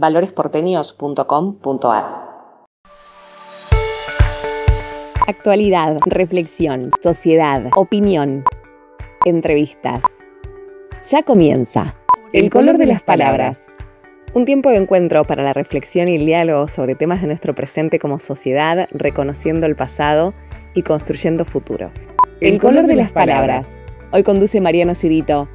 valoresporteños.com.ar. 0.00 2.28
Actualidad, 5.26 5.98
reflexión, 6.06 6.92
sociedad, 7.02 7.64
opinión, 7.74 8.44
entrevistas. 9.24 10.02
Ya 11.10 11.24
comienza. 11.24 11.96
El 12.32 12.48
color 12.50 12.78
de 12.78 12.86
las 12.86 13.02
palabras. 13.02 13.58
Un 14.34 14.44
tiempo 14.44 14.70
de 14.70 14.76
encuentro 14.76 15.24
para 15.24 15.42
la 15.42 15.52
reflexión 15.52 16.06
y 16.06 16.14
el 16.14 16.26
diálogo 16.26 16.68
sobre 16.68 16.94
temas 16.94 17.20
de 17.20 17.26
nuestro 17.26 17.56
presente 17.56 17.98
como 17.98 18.20
sociedad, 18.20 18.88
reconociendo 18.92 19.66
el 19.66 19.74
pasado 19.74 20.32
y 20.74 20.82
construyendo 20.82 21.44
futuro. 21.44 21.90
El 22.40 22.60
color 22.60 22.86
de 22.86 22.94
las 22.94 23.10
palabras. 23.10 23.66
Hoy 24.12 24.22
conduce 24.22 24.60
Mariano 24.60 24.94
Cirito. 24.94 25.48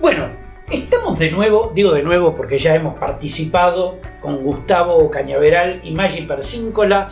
Bueno, 0.00 0.26
estamos 0.70 0.99
de 1.20 1.30
nuevo, 1.30 1.70
digo 1.74 1.92
de 1.92 2.02
nuevo 2.02 2.34
porque 2.34 2.56
ya 2.56 2.74
hemos 2.74 2.98
participado 2.98 3.98
con 4.22 4.42
Gustavo 4.42 5.10
Cañaveral 5.10 5.82
y 5.84 5.90
Maggi 5.90 6.22
Persíncola 6.22 7.10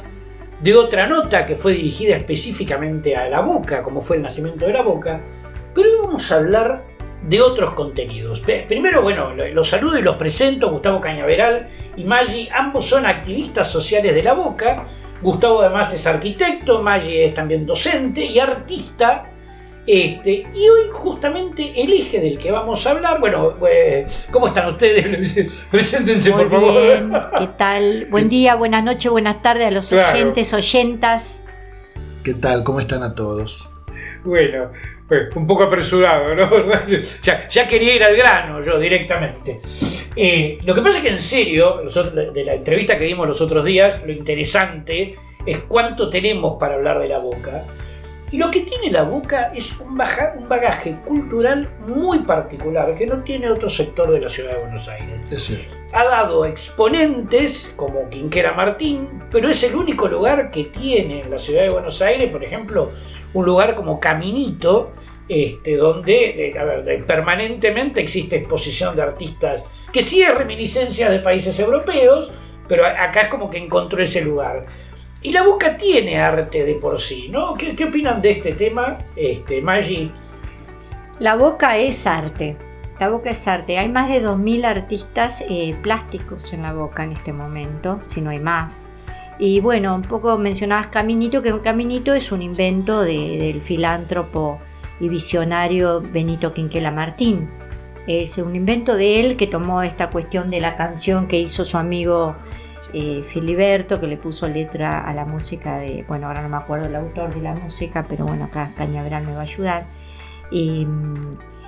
de 0.63 0.75
otra 0.75 1.07
nota 1.07 1.45
que 1.45 1.57
fue 1.57 1.75
dirigida 1.75 2.17
específicamente 2.17 3.15
a 3.15 3.29
la 3.29 3.43
boca, 3.43 3.83
como 3.83 4.01
fue 4.01 4.17
el 4.17 4.23
nacimiento 4.23 4.65
de 4.65 4.73
la 4.73 4.81
boca, 4.81 5.21
pero 5.75 5.91
hoy 5.91 5.97
vamos 6.07 6.33
a 6.33 6.37
hablar 6.37 6.85
de 7.29 7.43
otros 7.43 7.75
contenidos. 7.75 8.43
Primero, 8.67 9.03
bueno, 9.03 9.35
los 9.35 9.69
saludo 9.69 9.99
y 9.99 10.03
los 10.03 10.17
presento, 10.17 10.71
Gustavo 10.71 11.03
Cañaveral 11.03 11.69
y 11.95 12.05
Maggi, 12.05 12.49
ambos 12.51 12.87
son 12.87 13.05
activistas 13.05 13.71
sociales 13.71 14.15
de 14.15 14.23
la 14.23 14.33
boca. 14.33 14.87
Gustavo 15.21 15.61
además 15.61 15.93
es 15.93 16.07
arquitecto, 16.07 16.81
Maggi 16.81 17.19
es 17.19 17.35
también 17.35 17.67
docente 17.67 18.25
y 18.25 18.39
artista 18.39 19.33
este, 19.91 20.47
y 20.55 20.69
hoy 20.69 20.83
justamente 20.93 21.73
el 21.83 21.93
eje 21.93 22.21
del 22.21 22.37
que 22.37 22.51
vamos 22.53 22.87
a 22.87 22.91
hablar, 22.91 23.19
bueno, 23.21 23.55
pues, 23.59 24.29
¿cómo 24.31 24.49
están 24.49 24.69
ustedes? 24.75 25.53
Preséntense 25.71 26.31
Muy 26.31 26.45
por 26.45 26.61
bien. 26.61 27.11
favor. 27.11 27.31
¿Qué 27.39 27.47
tal? 27.57 28.07
Buen 28.11 28.29
día, 28.29 28.55
buenas 28.55 28.85
noches, 28.85 29.11
buenas 29.11 29.41
tardes 29.41 29.67
a 29.67 29.71
los 29.71 29.89
Claro. 29.89 30.15
oyentes, 30.19 30.53
oyentas. 30.53 31.45
¿Qué 32.23 32.35
tal? 32.35 32.63
¿Cómo 32.65 32.81
están 32.81 33.03
a 33.03 33.15
todos? 33.15 33.73
Bueno, 34.25 34.73
pues 35.09 35.35
un 35.35 35.47
poco 35.47 35.63
apresurado, 35.65 36.35
¿no? 36.35 36.51
Ya, 37.23 37.49
ya 37.49 37.67
quería 37.67 37.95
ir 37.95 38.05
al 38.05 38.15
grano 38.17 38.61
yo 38.63 38.79
directamente. 38.79 39.61
Eh, 40.15 40.59
lo 40.65 40.75
que 40.75 40.83
pasa 40.83 40.99
es 40.99 41.03
que 41.05 41.11
en 41.11 41.21
serio, 41.21 41.81
nosotros- 41.83 42.35
de 42.35 42.45
la 42.45 42.53
entrevista 42.55 42.99
que 42.99 43.05
dimos 43.05 43.27
los 43.27 43.41
otros 43.41 43.65
días, 43.65 44.03
lo 44.05 44.13
interesante 44.13 45.17
es 45.47 45.59
cuánto 45.69 46.11
tenemos 46.11 46.59
para 46.61 46.75
hablar 46.75 46.99
de 46.99 47.09
la 47.09 47.19
boca. 47.19 47.65
Y 48.31 48.37
lo 48.37 48.51
que 48.51 48.61
tiene 48.61 48.91
la 48.91 49.05
boca 49.05 49.53
es 49.55 49.81
un, 49.81 49.97
baja- 49.97 50.35
un 50.37 50.49
bagaje 50.49 50.97
cultural 51.05 51.69
muy 51.87 52.19
particular 52.21 52.95
que 52.95 53.07
no 53.07 53.23
tiene 53.23 53.51
otro 53.51 53.69
sector 53.71 54.11
de 54.11 54.21
la 54.21 54.29
ciudad 54.29 54.53
de 54.53 54.59
Buenos 54.61 54.89
Aires. 54.89 55.21
Es 55.31 55.45
cierto. 55.45 55.75
ha 55.95 56.05
dado 56.05 56.45
exponentes 56.45 57.73
como 57.77 58.09
Quinquera 58.11 58.53
Martín, 58.53 59.09
pero 59.31 59.49
es 59.49 59.63
el 59.65 59.75
único 59.75 60.09
lugar 60.09 60.51
que 60.51 60.65
tiene 60.65 61.23
en 61.23 61.31
la 61.31 61.39
ciudad 61.39 61.63
de 61.63 61.71
Buenos 61.71 62.01
Aires, 62.03 62.31
por 62.31 62.45
ejemplo, 62.45 62.91
un 63.35 63.45
lugar 63.47 63.75
como 63.75 63.99
Caminito, 64.01 64.93
este, 65.29 65.77
donde 65.77 66.49
eh, 66.51 66.59
a 66.59 66.65
ver, 66.65 67.05
permanentemente 67.05 68.01
existe 68.01 68.37
exposición 68.37 68.97
de 68.97 69.03
artistas 69.03 69.65
que 69.93 70.03
sí 70.03 70.23
es 70.23 70.35
reminiscencia 70.35 71.11
de 71.11 71.19
países 71.21 71.59
europeos, 71.61 72.31
pero 72.67 72.85
acá 72.85 73.23
es 73.23 73.29
como 73.29 73.49
que 73.51 73.59
encontró 73.59 74.03
ese 74.03 74.23
lugar. 74.23 74.67
Y 75.23 75.33
la 75.33 75.43
Boca 75.43 75.77
tiene 75.77 76.21
arte 76.21 76.65
de 76.65 76.75
por 76.75 77.01
sí, 77.01 77.29
¿no? 77.29 77.55
¿Qué, 77.55 77.85
opinan 77.85 78.23
de 78.23 78.31
este 78.31 78.53
tema, 78.53 78.99
este, 79.17 79.61
Maggi? 79.61 80.13
La 81.19 81.35
boca 81.35 81.77
es 81.77 82.07
arte. 82.07 82.57
La 83.01 83.09
boca 83.09 83.31
es 83.31 83.49
arte. 83.49 83.79
Hay 83.79 83.89
más 83.89 84.09
de 84.09 84.23
2.000 84.25 84.65
artistas 84.65 85.45
eh, 85.49 85.77
plásticos 85.83 86.53
en 86.53 86.63
la 86.63 86.73
boca 86.73 87.03
en 87.03 87.13
este 87.13 87.33
momento, 87.33 87.99
si 88.07 88.21
no 88.21 88.31
hay 88.31 88.39
más. 88.39 88.89
Y 89.41 89.59
bueno, 89.61 89.95
un 89.95 90.03
poco 90.03 90.39
mencionabas 90.39 90.89
Caminito, 90.89 91.43
que 91.43 91.53
un 91.53 91.61
Caminito 91.61 92.15
es 92.15 92.31
un 92.31 92.43
invento 92.43 93.03
de- 93.03 93.39
del 93.39 93.61
filántropo 93.61 94.61
y 95.01 95.09
visionario 95.09 96.01
Benito 96.01 96.55
Quinquela 96.55 96.91
Martín. 96.93 97.51
Es 98.07 98.39
un 98.39 98.55
invento 98.55 98.97
de 98.97 99.21
él 99.21 99.37
que 99.37 99.47
tomó 99.49 99.83
esta 99.83 100.11
cuestión 100.11 100.51
de 100.51 100.61
la 100.61 100.77
canción 100.77 101.27
que 101.29 101.39
hizo 101.39 101.65
su 101.65 101.77
amigo 101.77 102.37
eh, 102.93 103.23
Filiberto, 103.25 104.01
que 104.01 104.07
le 104.07 104.17
puso 104.17 104.49
letra 104.49 105.01
a 105.07 105.13
la 105.15 105.25
música 105.25 105.79
de, 105.79 106.05
bueno, 106.09 106.27
ahora 106.29 106.43
no 106.43 106.49
me 106.49 106.57
acuerdo 106.57 106.87
el 106.87 106.97
autor 106.97 107.35
de 107.35 107.43
la 107.43 107.55
música, 107.55 108.05
pero 108.09 108.25
bueno, 108.27 108.45
acá 108.45 108.73
Cañaveral 108.77 109.25
me 109.27 109.33
va 109.33 109.41
a 109.41 109.43
ayudar. 109.43 109.87
Y, 110.51 110.87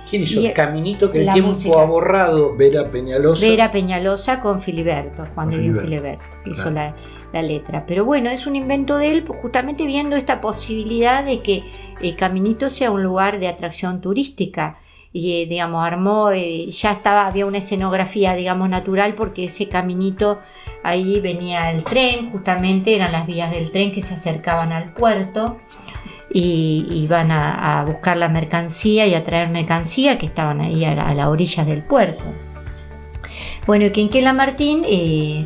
¿Quién 0.09 0.23
hizo 0.23 0.39
Y- 0.41 0.47
el 0.47 0.53
caminito 0.53 1.11
que 1.11 1.21
el 1.21 1.29
tiempo 1.29 1.49
música. 1.49 1.79
ha 1.81 1.85
borrado? 1.85 2.55
Vera 2.57 2.89
Peñalosa. 2.89 3.45
Vera 3.45 3.69
Peñalosa 3.71 4.41
con 4.41 4.61
Filiberto, 4.61 5.25
Juan 5.35 5.49
Con 5.49 5.57
de 5.57 5.63
Dios 5.63 5.79
Filiberto, 5.81 6.23
Filiberto, 6.43 6.49
hizo 6.49 6.71
claro. 6.71 6.95
la, 7.33 7.41
la 7.41 7.47
letra. 7.47 7.85
Pero 7.85 8.03
bueno, 8.03 8.29
es 8.31 8.47
un 8.47 8.55
invento 8.55 8.97
de 8.97 9.11
él, 9.11 9.25
justamente 9.27 9.85
viendo 9.85 10.15
esta 10.15 10.41
posibilidad 10.41 11.23
de 11.23 11.41
que 11.43 11.63
el 12.01 12.15
Caminito 12.15 12.69
sea 12.69 12.89
un 12.91 13.03
lugar 13.03 13.39
de 13.39 13.47
atracción 13.47 14.01
turística. 14.01 14.79
Y 15.13 15.45
digamos, 15.45 15.83
armó, 15.85 16.31
eh, 16.31 16.67
ya 16.71 16.93
estaba, 16.93 17.27
había 17.27 17.45
una 17.45 17.57
escenografía, 17.57 18.33
digamos, 18.33 18.69
natural, 18.69 19.13
porque 19.13 19.45
ese 19.45 19.67
caminito, 19.67 20.39
ahí 20.83 21.19
venía 21.19 21.69
el 21.71 21.83
tren, 21.83 22.31
justamente 22.31 22.95
eran 22.95 23.11
las 23.11 23.27
vías 23.27 23.51
del 23.51 23.71
tren 23.71 23.91
que 23.91 24.01
se 24.01 24.13
acercaban 24.13 24.71
al 24.71 24.93
puerto 24.93 25.59
y 26.33 26.87
iban 26.89 27.29
a, 27.29 27.83
buscar 27.85 28.15
la 28.15 28.29
mercancía 28.29 29.05
y 29.05 29.13
a 29.13 29.25
traer 29.25 29.49
mercancía 29.49 30.17
que 30.17 30.25
estaban 30.27 30.61
ahí 30.61 30.85
a, 30.85 30.95
la- 31.13 31.29
orillas 31.29 31.67
del 31.67 31.83
puerto. 31.83 32.23
Bueno, 33.67 33.91
Quinquela 33.91 34.31
Martín, 34.31 34.83
eh, 34.87 35.45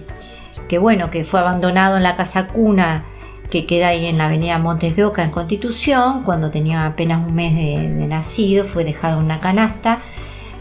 que 0.70 0.78
bueno, 0.78 1.10
que 1.10 1.24
fue 1.24 1.40
abandonado 1.40 1.98
en 1.98 2.04
la 2.04 2.16
casa 2.16 2.48
cuna 2.48 3.06
que 3.50 3.66
queda 3.66 3.90
ahí 3.90 4.06
en 4.06 4.18
la 4.18 4.26
avenida 4.26 4.58
Montes 4.58 4.96
de 4.96 5.06
Oca 5.06 5.24
en 5.24 5.32
Constitución, 5.32 6.24
cuando 6.24 6.52
tenía 6.52 6.86
apenas 6.86 7.26
un 7.26 7.36
mes 7.36 7.56
de, 7.56 8.08
nacido, 8.08 8.66
fue 8.66 8.84
dejado 8.84 9.20
en 9.20 9.26
una 9.26 9.40
canasta, 9.40 10.00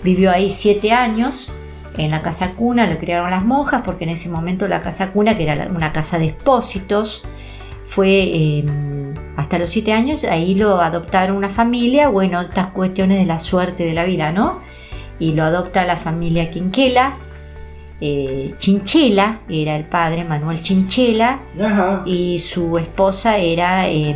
vivió 0.03 0.31
ahí 0.31 0.51
siete 0.51 0.93
años 0.93 1.51
en 1.97 2.11
la 2.11 2.23
casa 2.23 2.53
cuna, 2.53 2.87
lo 2.87 2.99
criaron 2.99 3.31
las 3.31 3.45
monjas, 3.45 3.83
porque 3.85 4.05
en 4.05 4.11
ese 4.11 4.29
momento 4.29 4.69
la 4.69 4.81
casa 4.81 5.13
cuna, 5.13 5.37
que 5.37 5.45
era 5.45 5.69
una 5.69 5.93
casa 5.93 6.19
de 6.19 6.27
expósitos, 6.27 7.25
fue 7.87 8.09
eh, 8.09 8.65
hasta 9.37 9.59
los 9.59 9.71
siete 9.71 9.93
años, 9.93 10.25
ahí 10.25 10.55
lo 10.55 10.81
adoptaron 10.81 11.37
una 11.37 11.49
familia, 11.49 12.09
bueno, 12.09 12.41
estas 12.41 12.69
cuestiones 12.69 13.19
de 13.19 13.27
la 13.27 13.39
suerte 13.39 13.85
de 13.85 13.95
la 13.95 14.05
vida, 14.05 14.33
¿no? 14.33 14.61
Y 15.19 15.35
lo 15.35 15.45
adopta 15.45 15.85
la 15.85 15.97
familia 15.97 16.51
Quinquela, 16.51 17.17
eh, 18.07 18.55
Chinchela, 18.59 19.41
era 19.49 19.77
el 19.77 19.85
padre 19.85 20.25
Manuel 20.25 20.63
Chinchela, 20.63 21.41
Ajá. 21.59 22.03
y 22.05 22.39
su 22.39 22.77
esposa 22.77 23.39
era, 23.39 23.89
eh, 23.89 24.15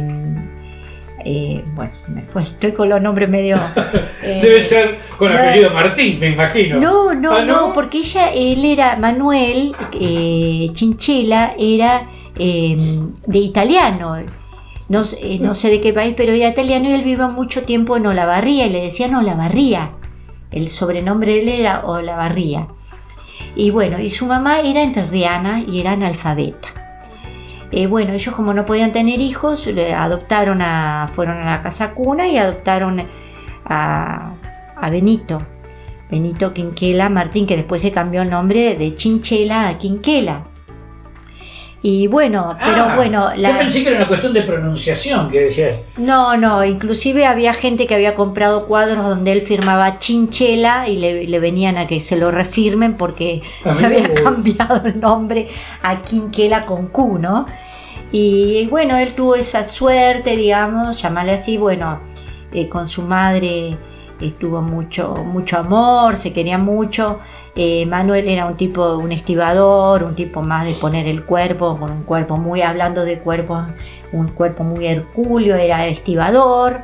eh, 1.25 1.65
bueno, 1.75 1.91
se 1.95 2.11
me 2.13 2.23
fue, 2.23 2.43
estoy 2.43 2.73
con 2.73 2.89
los 2.89 3.01
nombres 3.01 3.29
medio... 3.29 3.57
eh, 4.23 4.41
Debe 4.43 4.61
ser 4.61 4.99
con 5.17 5.33
no. 5.33 5.39
apellido 5.39 5.71
Martín, 5.71 6.19
me 6.21 6.31
imagino. 6.31 6.79
no, 6.79 7.15
no, 7.15 7.33
Ah, 7.37 7.45
no, 7.45 7.73
porque 7.73 7.99
ella, 7.99 8.31
él 8.33 8.65
era, 8.65 8.97
Manuel 8.97 9.75
eh, 9.99 10.69
Chinchela 10.75 11.55
era 11.59 12.07
eh, 12.39 12.77
de 13.27 13.39
italiano, 13.39 14.17
no, 14.89 15.05
sé- 15.05 15.19
eh, 15.23 15.39
no 15.41 15.55
sé 15.55 15.71
de 15.71 15.81
qué 15.81 15.93
país, 15.93 16.15
pero 16.17 16.33
era 16.33 16.49
italiano 16.49 16.89
y 16.89 16.93
él 16.93 17.03
vivió 17.03 17.29
mucho 17.29 17.63
tiempo 17.65 17.97
en 17.97 18.07
Olavarría 18.07 18.67
y 18.67 18.71
le 18.71 18.83
decían 18.83 19.15
Olavarría. 19.15 19.91
El 20.51 20.71
sobrenombre 20.71 21.33
de 21.35 21.41
él 21.43 21.49
era 21.49 21.85
Olavarría. 21.85 22.69
Y 23.59 23.73
bueno, 23.73 23.99
y 23.99 24.09
su 24.09 24.25
mamá 24.25 24.61
era 24.61 24.83
entrerriana 24.83 25.65
y 25.67 25.81
era 25.81 25.91
analfabeta. 25.91 26.69
Eh, 27.73 27.89
bueno, 27.89 28.13
ellos 28.13 28.33
como 28.33 28.55
no 28.55 28.65
podían 28.65 28.93
tener 28.93 29.21
hijos, 29.21 29.67
le 29.67 29.95
adoptaron 29.95 30.63
a, 30.63 31.11
fueron 31.13 31.39
a 31.39 31.57
la 31.57 31.61
casa 31.61 31.93
cuna 31.93 32.29
y 32.29 32.39
adoptaron 32.39 33.05
a, 33.65 34.31
a 34.77 34.91
Benito. 34.91 35.43
Benito 36.09 36.55
Quinquela 36.55 37.09
Martín, 37.09 37.47
que 37.49 37.57
después 37.57 37.83
se 37.83 37.91
cambió 37.91 38.23
el 38.23 38.31
nombre 38.31 38.77
de 38.77 38.95
Chinchela 38.95 39.69
a 39.69 39.77
Quinquela. 39.77 40.47
Y 41.81 42.09
bueno, 42.09 42.57
pero 42.65 42.83
Ah, 42.89 42.97
bueno, 42.97 43.33
Yo 43.37 43.43
la- 43.43 43.57
pensé 43.59 43.83
que 43.85 43.91
era 43.91 43.99
una 43.99 44.09
cuestión 44.09 44.33
de 44.33 44.43
pronunciación 44.43 45.31
que 45.31 45.43
decías. 45.43 45.77
no, 45.97 46.37
no, 46.37 46.65
inclusive 46.65 47.25
había 47.25 47.55
gente 47.55 47.87
que 47.87 47.95
había 47.95 48.17
comprado 48.17 48.67
cuadros 48.67 49.05
donde 49.09 49.31
él 49.31 49.43
firmaba 49.43 50.01
Chinchela 50.01 50.89
y 50.89 50.97
le, 50.97 51.25
le 51.29 51.39
venían 51.39 51.79
a 51.79 51.87
que 51.87 52.01
se 52.01 52.17
lo 52.17 52.33
refirmen 52.33 52.95
porque 52.95 53.43
Ah, 53.65 53.73
se 53.73 53.87
había 53.87 54.13
cambiado 54.25 54.83
el 54.87 54.99
nombre 54.99 55.47
a 55.83 56.03
Quinquela 56.03 56.67
con 56.67 56.89
Q, 56.89 57.19
¿no? 57.21 57.47
Y 58.11 58.67
bueno, 58.71 58.97
él 58.97 59.13
tuvo 59.15 59.37
esa 59.37 59.65
suerte, 59.65 60.35
digamos, 60.37 61.01
llamarle 61.01 61.33
así, 61.33 61.59
bueno, 61.59 62.01
eh, 62.53 62.69
con 62.69 62.89
su 62.89 63.03
madre 63.03 63.77
estuvo 64.21 64.61
mucho, 64.63 65.15
mucho 65.25 65.59
amor, 65.59 66.17
se 66.17 66.33
quería 66.33 66.59
mucho. 66.59 67.19
Eh, 67.55 67.87
Manuel 67.87 68.29
era 68.29 68.47
un 68.47 68.57
tipo, 68.57 68.97
un 68.97 69.11
estibador, 69.13 70.05
un 70.05 70.15
tipo 70.15 70.43
más 70.43 70.65
de 70.67 70.73
poner 70.73 71.07
el 71.09 71.25
cuerpo, 71.25 71.77
con 71.79 71.91
un 71.91 72.03
cuerpo 72.05 72.37
muy, 72.37 72.63
hablando 72.63 73.05
de 73.05 73.19
cuerpo, 73.19 73.65
un 74.13 74.29
cuerpo 74.29 74.63
muy 74.65 74.87
hercúleo, 74.87 75.57
era 75.57 75.87
estibador. 75.87 76.83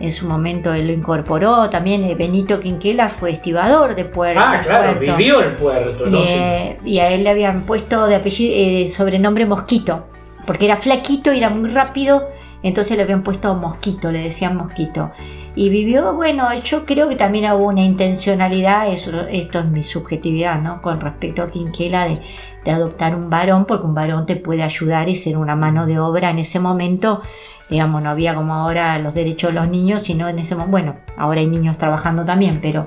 en 0.00 0.12
su 0.12 0.26
momento 0.26 0.72
él 0.74 0.86
lo 0.86 0.92
incorporó. 0.92 1.70
También 1.70 2.04
eh, 2.04 2.14
Benito 2.14 2.60
Quinquela 2.60 3.08
fue 3.08 3.30
estibador 3.32 3.94
de 3.94 4.04
puerto. 4.04 4.42
Ah, 4.44 4.60
claro, 4.62 4.96
puerto. 4.96 5.16
vivió 5.16 5.40
el 5.40 5.50
puerto. 5.52 6.06
Y, 6.06 6.10
¿no? 6.10 6.18
Eh, 6.18 6.78
y 6.84 6.98
a 6.98 7.10
él 7.10 7.24
le 7.24 7.30
habían 7.30 7.62
puesto 7.62 8.06
de 8.06 8.16
apellido, 8.16 8.52
eh, 8.56 8.90
sobrenombre 8.90 9.46
Mosquito, 9.46 10.04
porque 10.46 10.66
era 10.66 10.76
flaquito 10.76 11.32
y 11.32 11.38
era 11.38 11.50
muy 11.50 11.70
rápido, 11.70 12.28
entonces 12.62 12.96
le 12.96 13.02
habían 13.02 13.22
puesto 13.22 13.54
Mosquito, 13.54 14.10
le 14.10 14.20
decían 14.20 14.56
Mosquito. 14.56 15.10
Y 15.56 15.68
vivió, 15.68 16.12
bueno, 16.14 16.48
yo 16.64 16.84
creo 16.84 17.08
que 17.08 17.14
también 17.14 17.50
hubo 17.52 17.66
una 17.68 17.82
intencionalidad, 17.82 18.88
eso, 18.92 19.20
esto 19.28 19.60
es 19.60 19.66
mi 19.66 19.84
subjetividad, 19.84 20.60
¿no? 20.60 20.82
Con 20.82 21.00
respecto 21.00 21.42
a 21.42 21.50
Quinquela 21.50 22.06
de, 22.08 22.18
de 22.64 22.70
adoptar 22.72 23.14
un 23.14 23.30
varón, 23.30 23.64
porque 23.64 23.86
un 23.86 23.94
varón 23.94 24.26
te 24.26 24.34
puede 24.34 24.64
ayudar 24.64 25.08
y 25.08 25.14
ser 25.14 25.36
una 25.36 25.54
mano 25.54 25.86
de 25.86 26.00
obra 26.00 26.30
en 26.30 26.40
ese 26.40 26.58
momento. 26.58 27.22
Digamos, 27.70 28.02
no 28.02 28.10
había 28.10 28.34
como 28.34 28.52
ahora 28.54 28.98
los 28.98 29.14
derechos 29.14 29.54
de 29.54 29.60
los 29.60 29.68
niños, 29.68 30.02
sino 30.02 30.28
en 30.28 30.38
ese 30.40 30.54
momento, 30.56 30.70
bueno, 30.72 30.96
ahora 31.16 31.40
hay 31.40 31.46
niños 31.46 31.78
trabajando 31.78 32.24
también, 32.24 32.58
pero 32.60 32.86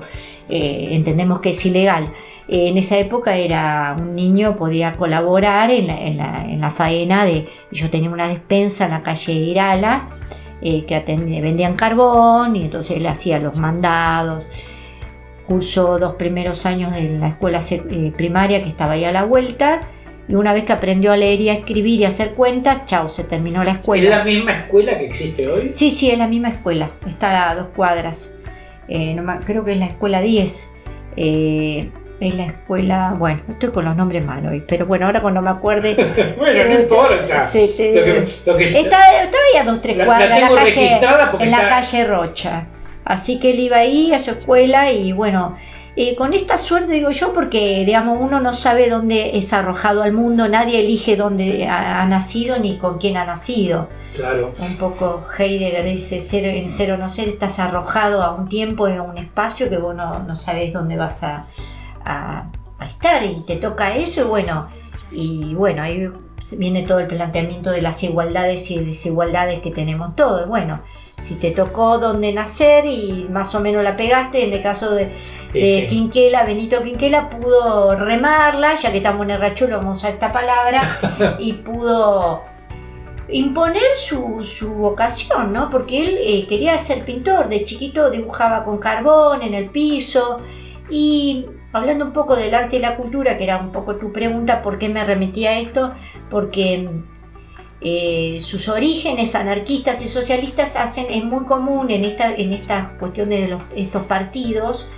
eh, 0.50 0.88
entendemos 0.92 1.40
que 1.40 1.50
es 1.50 1.66
ilegal. 1.66 2.10
Eh, 2.48 2.68
en 2.68 2.76
esa 2.78 2.96
época 2.98 3.34
era 3.36 3.96
un 3.98 4.14
niño, 4.14 4.56
podía 4.56 4.94
colaborar 4.96 5.70
en 5.70 5.86
la, 5.88 5.98
en 6.00 6.16
la- 6.18 6.44
en 6.44 6.60
la 6.60 6.70
faena 6.70 7.24
de, 7.24 7.48
yo 7.72 7.88
tenía 7.90 8.10
una 8.10 8.28
despensa 8.28 8.84
en 8.84 8.90
la 8.92 9.02
calle 9.02 9.32
Irala, 9.32 10.08
eh, 10.62 10.84
que 10.86 10.94
atendía- 10.94 11.40
vendían 11.40 11.74
carbón 11.74 12.56
y 12.56 12.64
entonces 12.64 12.96
él 12.96 13.06
hacía 13.06 13.38
los 13.38 13.56
mandados. 13.56 14.48
Cursó 15.46 15.98
dos 15.98 16.14
primeros 16.16 16.66
años 16.66 16.94
en 16.96 17.20
la 17.20 17.28
escuela 17.28 17.60
eh, 17.70 18.12
primaria 18.16 18.62
que 18.62 18.68
estaba 18.68 18.92
ahí 18.92 19.04
a 19.04 19.12
la 19.12 19.24
vuelta 19.24 19.82
y 20.28 20.34
una 20.34 20.52
vez 20.52 20.64
que 20.64 20.74
aprendió 20.74 21.10
a 21.10 21.16
leer 21.16 21.40
y 21.40 21.48
a 21.48 21.54
escribir 21.54 22.00
y 22.00 22.04
a 22.04 22.08
hacer 22.08 22.34
cuentas, 22.34 22.84
chao, 22.84 23.08
se 23.08 23.24
terminó 23.24 23.64
la 23.64 23.70
¿Es 23.70 23.76
escuela. 23.78 24.18
la 24.18 24.24
misma 24.24 24.52
escuela 24.52 24.98
que 24.98 25.06
existe 25.06 25.48
hoy? 25.48 25.70
Sí, 25.72 25.90
sí, 25.90 26.10
es 26.10 26.18
la 26.18 26.26
misma 26.26 26.48
escuela, 26.50 26.90
está 27.06 27.48
a 27.50 27.54
dos 27.54 27.68
cuadras. 27.74 28.34
Eh, 28.88 29.14
no 29.14 29.24
creo 29.46 29.64
que 29.64 29.72
es 29.72 29.78
la 29.78 29.86
escuela 29.86 30.20
10. 30.20 30.74
eh, 31.16 31.90
es 32.20 32.34
la 32.34 32.46
escuela, 32.46 33.14
bueno, 33.16 33.40
estoy 33.48 33.70
con 33.70 33.84
los 33.84 33.94
nombres 33.96 34.24
mal 34.24 34.44
hoy, 34.46 34.64
pero 34.66 34.86
bueno, 34.86 35.06
ahora 35.06 35.20
cuando 35.22 35.40
me 35.40 35.50
acuerde... 35.50 36.34
Bueno, 36.38 36.64
no 36.74 36.80
importa. 36.80 37.42
se 37.42 37.68
te- 37.68 37.94
Lo 37.94 38.04
que, 38.04 38.28
lo 38.46 38.56
que- 38.56 38.64
Está, 38.64 39.22
estaba 39.22 39.42
ahí 39.52 39.58
a 39.60 39.64
dos, 39.64 39.80
tres 39.80 39.96
La- 39.96 40.04
la 40.04 40.06
cuadras, 40.06 40.30
en 40.38 40.40
la 40.42 40.48
calle, 40.48 40.64
registrada 40.74 41.30
porque 41.30 41.44
en 41.44 41.50
la 41.52 41.56
está- 41.58 41.68
calle 41.68 42.04
Rocha. 42.06 42.66
Así 43.04 43.38
que 43.40 43.52
él 43.52 43.60
iba 43.60 43.76
ahí 43.78 44.12
a 44.12 44.18
su 44.18 44.32
escuela 44.32 44.92
y 44.92 45.12
bueno, 45.12 45.54
eh, 45.96 46.14
con 46.14 46.34
esta 46.34 46.58
suerte 46.58 46.92
digo 46.92 47.10
yo 47.10 47.32
porque 47.32 47.84
digamos 47.86 48.18
uno 48.20 48.38
no 48.38 48.52
sabe 48.52 48.88
dónde 48.90 49.38
es 49.38 49.52
arrojado 49.52 50.02
al 50.02 50.12
mundo, 50.12 50.46
nadie 50.48 50.80
elige 50.80 51.16
dónde 51.16 51.66
ha, 51.68 52.02
ha 52.02 52.06
nacido 52.06 52.58
ni 52.58 52.76
con 52.78 52.98
quién 52.98 53.16
ha 53.16 53.24
nacido. 53.24 53.88
Claro. 54.14 54.52
Un 54.60 54.76
poco 54.76 55.24
Heidegger 55.38 55.84
dice, 55.84 56.20
cero, 56.20 56.48
en 56.52 56.68
cero 56.68 56.96
no 56.98 57.08
ser, 57.08 57.28
estás 57.28 57.58
arrojado 57.60 58.22
a 58.22 58.34
un 58.34 58.48
tiempo 58.48 58.88
y 58.88 58.92
a 58.92 59.02
un 59.02 59.16
espacio 59.16 59.70
que 59.70 59.78
vos 59.78 59.94
no, 59.94 60.18
no 60.18 60.36
sabes 60.36 60.72
dónde 60.74 60.96
vas 60.96 61.22
a, 61.24 61.46
a- 62.08 62.50
a 62.78 62.86
estar 62.86 63.22
y 63.24 63.42
te 63.46 63.56
toca 63.56 63.94
eso 63.96 64.20
y 64.22 64.24
bueno, 64.24 64.68
y 65.10 65.54
bueno, 65.54 65.82
ahí 65.82 66.10
viene 66.52 66.82
todo 66.82 67.00
el 67.00 67.06
planteamiento 67.08 67.70
de 67.70 67.82
las 67.82 68.02
igualdades 68.04 68.70
y 68.70 68.78
desigualdades 68.78 69.60
que 69.60 69.70
tenemos 69.70 70.14
todos. 70.16 70.46
Bueno, 70.48 70.80
si 71.20 71.34
te 71.34 71.50
tocó 71.50 71.98
dónde 71.98 72.32
nacer 72.32 72.86
y 72.86 73.26
más 73.30 73.54
o 73.54 73.60
menos 73.60 73.82
la 73.82 73.96
pegaste, 73.96 74.44
en 74.44 74.52
el 74.52 74.62
caso 74.62 74.94
de, 74.94 75.10
Sí, 75.52 75.58
de 75.60 75.80
sí. 75.80 75.86
Quinquela, 75.88 76.44
Benito 76.44 76.82
Quinquela 76.82 77.30
pudo 77.30 77.94
remarla, 77.96 78.74
ya 78.76 78.92
que 78.92 78.98
estamos 78.98 79.24
en 79.24 79.30
el 79.32 79.40
rachuelo, 79.40 79.78
vamos 79.78 79.96
a 79.96 80.00
usar 80.00 80.12
esta 80.12 80.30
palabra, 80.32 80.98
y 81.38 81.54
pudo 81.54 82.42
imponer 83.30 83.82
su, 83.96 84.42
su 84.44 84.72
vocación, 84.74 85.52
¿no? 85.52 85.68
Porque 85.70 86.00
él 86.02 86.18
eh, 86.20 86.46
quería 86.46 86.78
ser 86.78 87.04
pintor, 87.04 87.48
de 87.48 87.64
chiquito 87.64 88.10
dibujaba 88.10 88.64
con 88.64 88.78
carbón 88.78 89.42
en 89.42 89.54
el 89.54 89.68
piso 89.70 90.38
y 90.90 91.44
hablando 91.78 92.04
un 92.04 92.12
poco 92.12 92.36
del 92.36 92.54
arte 92.54 92.76
y 92.76 92.78
la 92.80 92.96
cultura, 92.96 93.36
que 93.38 93.44
era 93.44 93.58
un 93.58 93.72
poco 93.72 93.96
tu 93.96 94.12
pregunta, 94.12 94.62
¿por 94.62 94.78
qué 94.78 94.88
me 94.88 95.04
remití 95.04 95.46
a 95.46 95.58
esto? 95.58 95.92
Porque 96.30 96.88
eh, 97.80 98.40
sus 98.42 98.68
orígenes 98.68 99.34
anarquistas 99.34 100.02
y 100.04 100.08
socialistas 100.08 100.76
hacen, 100.76 101.06
es 101.10 101.24
muy 101.24 101.44
común 101.44 101.90
en 101.90 102.04
esta, 102.04 102.34
en 102.34 102.52
esta 102.52 102.96
cuestión 102.98 103.28
de 103.28 103.48
los- 103.48 103.62
estos 103.76 104.04
partidos, 104.06 104.88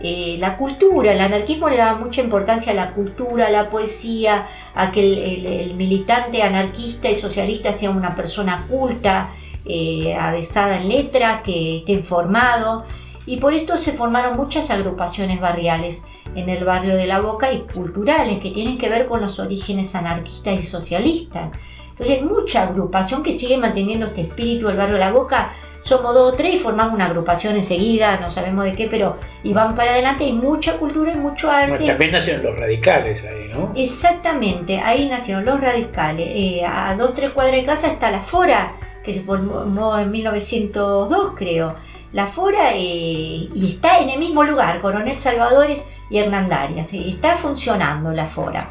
eh, 0.00 0.36
la 0.40 0.56
cultura, 0.56 1.12
el 1.12 1.20
anarquismo 1.20 1.68
le 1.68 1.76
daba 1.76 1.98
mucha 1.98 2.22
importancia 2.22 2.72
a 2.72 2.74
la 2.74 2.92
cultura, 2.92 3.46
a 3.46 3.50
la 3.50 3.70
poesía, 3.70 4.46
a 4.74 4.90
que 4.90 5.64
el 5.68 5.74
militante 5.74 6.42
anarquista 6.42 7.08
y 7.10 7.18
socialista 7.18 7.72
sea 7.72 7.90
una 7.90 8.14
persona 8.16 8.66
culta, 8.68 9.28
eh, 9.64 10.16
avesada 10.16 10.78
en 10.78 10.88
letras, 10.88 11.42
que 11.42 11.78
esté 11.78 11.92
informado, 11.92 12.82
y 13.26 13.36
por 13.36 13.54
esto 13.54 13.76
se 13.76 13.92
formaron 13.92 14.36
muchas 14.36 14.70
agrupaciones 14.70 15.38
barriales 15.38 16.04
en 16.34 16.48
el 16.48 16.64
barrio 16.64 16.96
de 16.96 17.06
La 17.06 17.20
Boca 17.20 17.52
y 17.52 17.60
culturales 17.60 18.38
que 18.38 18.50
tienen 18.50 18.78
que 18.78 18.88
ver 18.88 19.06
con 19.06 19.20
los 19.20 19.38
orígenes 19.38 19.94
anarquistas 19.94 20.58
y 20.58 20.62
socialistas. 20.62 21.50
Entonces 21.90 22.16
hay 22.16 22.24
mucha 22.24 22.62
agrupación 22.64 23.22
que 23.22 23.32
sigue 23.32 23.58
manteniendo 23.58 24.06
este 24.06 24.22
espíritu 24.22 24.66
del 24.68 24.76
barrio 24.76 24.94
de 24.94 25.00
La 25.00 25.12
Boca. 25.12 25.52
Somos 25.82 26.14
dos 26.14 26.32
o 26.32 26.36
tres 26.36 26.54
y 26.54 26.58
formamos 26.58 26.94
una 26.94 27.06
agrupación 27.06 27.56
enseguida, 27.56 28.18
no 28.20 28.30
sabemos 28.30 28.64
de 28.64 28.74
qué, 28.74 28.86
pero 28.86 29.16
y 29.42 29.52
vamos 29.52 29.76
para 29.76 29.90
adelante. 29.90 30.24
Hay 30.24 30.32
mucha 30.32 30.78
cultura 30.78 31.12
y 31.12 31.16
mucho 31.16 31.50
arte. 31.50 31.72
Bueno, 31.72 31.86
también 31.86 32.12
nacieron 32.12 32.44
los 32.44 32.58
radicales 32.58 33.24
ahí, 33.24 33.50
¿no? 33.52 33.72
Exactamente, 33.74 34.78
ahí 34.78 35.08
nacieron 35.08 35.44
los 35.44 35.60
radicales. 35.60 36.28
Eh, 36.30 36.64
a 36.64 36.94
dos, 36.96 37.14
tres 37.14 37.30
cuadras 37.30 37.56
de 37.56 37.64
casa 37.64 37.88
está 37.88 38.10
la 38.10 38.20
Fora, 38.20 38.76
que 39.04 39.12
se 39.12 39.20
formó 39.20 39.98
en 39.98 40.10
1902, 40.10 41.32
creo. 41.36 41.74
La 42.12 42.26
Fora, 42.26 42.72
eh, 42.74 43.48
y 43.54 43.66
está 43.68 43.98
en 44.00 44.10
el 44.10 44.18
mismo 44.18 44.44
lugar, 44.44 44.80
Coronel 44.80 45.16
Salvadores 45.16 45.86
y 46.10 46.18
Hernandarias. 46.18 46.92
Y 46.92 47.08
está 47.08 47.34
funcionando 47.36 48.12
la 48.12 48.26
Fora, 48.26 48.70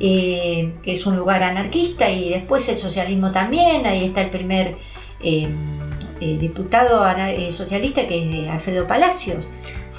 eh, 0.00 0.72
que 0.82 0.94
es 0.94 1.06
un 1.06 1.16
lugar 1.16 1.42
anarquista, 1.42 2.08
y 2.10 2.30
después 2.30 2.68
el 2.68 2.76
socialismo 2.78 3.30
también. 3.30 3.86
Ahí 3.86 4.06
está 4.06 4.22
el 4.22 4.30
primer 4.30 4.76
eh, 5.22 5.48
eh, 6.20 6.36
diputado 6.40 7.08
eh, 7.08 7.52
socialista, 7.52 8.06
que 8.08 8.18
es 8.18 8.34
eh, 8.46 8.50
Alfredo 8.50 8.86
Palacios. 8.86 9.44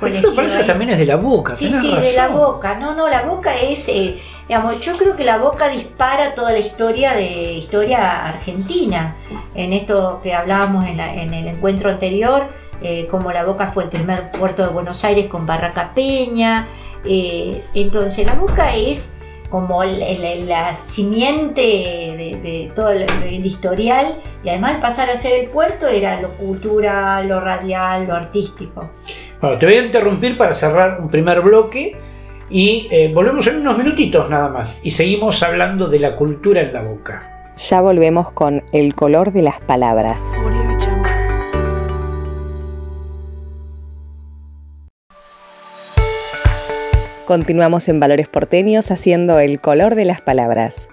Alfredo 0.02 0.36
Palacios 0.36 0.66
también 0.66 0.90
es 0.92 0.98
de 1.00 1.06
la 1.06 1.16
boca. 1.16 1.56
Sí, 1.56 1.72
sí, 1.72 1.96
de 1.96 2.14
la 2.14 2.28
boca. 2.30 2.76
No, 2.78 2.94
no, 2.96 3.08
la 3.08 3.22
boca 3.22 3.56
es, 3.56 3.88
eh, 3.88 4.18
digamos, 4.48 4.80
yo 4.82 4.98
creo 4.98 5.16
que 5.16 5.24
la 5.24 5.38
boca 5.38 5.70
dispara 5.70 6.34
toda 6.36 6.52
la 6.52 6.60
historia 6.60 7.14
de 7.14 7.54
historia 7.54 8.28
argentina. 8.28 9.16
En 9.56 9.72
esto 9.74 10.20
que 10.22 10.34
hablábamos 10.34 10.88
en, 10.88 10.98
la- 10.98 11.14
en 11.14 11.34
el 11.34 11.48
encuentro 11.48 11.90
anterior, 11.92 12.50
eh, 12.81 13.07
como 13.10 13.31
la 13.31 13.44
boca 13.45 13.68
fue 13.68 13.83
el 13.83 13.89
primer 13.89 14.30
puerto 14.38 14.63
de 14.63 14.69
Buenos 14.69 15.04
Aires 15.04 15.28
con 15.28 15.45
Barraca 15.45 15.92
Peña. 15.94 16.68
eh, 17.06 17.63
entonces 17.74 18.28
la 18.28 18.36
boca 18.36 18.75
es 18.75 19.12
como 19.50 19.83
el- 19.83 20.01
el- 20.01 20.48
la 20.48 20.75
simiente 20.75 21.62
de, 21.62 22.39
de 22.41 22.72
todo 22.75 22.91
el, 22.91 23.06
el 23.25 23.46
historial 23.46 24.06
y 24.44 24.50
además 24.50 24.77
pasar 24.79 25.10
a 25.10 25.17
ser 25.17 25.39
el 25.41 25.48
puerto 25.50 25.88
era 25.88 26.22
lo 26.22 26.29
cultural, 26.29 27.27
lo 27.27 27.39
radial, 27.41 28.08
lo 28.08 28.15
artístico. 28.15 28.89
Bueno, 29.41 29.58
te 29.58 29.65
voy 29.65 29.75
a 29.75 29.84
interrumpir 29.86 30.38
para 30.38 30.53
cerrar 30.53 31.00
un 31.01 31.10
primer 31.10 31.41
bloque 31.41 31.98
y 32.50 32.88
eh, 32.91 33.12
volvemos 33.13 33.46
en 33.48 33.58
unos 33.62 33.77
minutitos 33.77 34.29
nada 34.29 34.48
más 34.50 34.86
y 34.86 34.91
seguimos 34.91 35.41
hablando 35.44 35.88
de 35.88 36.00
la 36.00 36.15
cultura 36.15 36.62
en 36.62 36.72
la 36.74 36.82
boca. 36.84 37.51
Ya 37.58 37.82
volvemos 37.82 38.32
con 38.32 38.63
el 38.72 38.96
color 38.96 39.34
de 39.34 39.41
las 39.41 39.60
palabras. 39.60 40.17
Continuamos 47.25 47.88
en 47.88 48.00
Valores 48.00 48.28
Porteños 48.28 48.90
haciendo 48.90 49.40
el 49.40 49.62
color 49.62 49.94
de 49.94 50.06
las 50.06 50.22
palabras. 50.22 50.90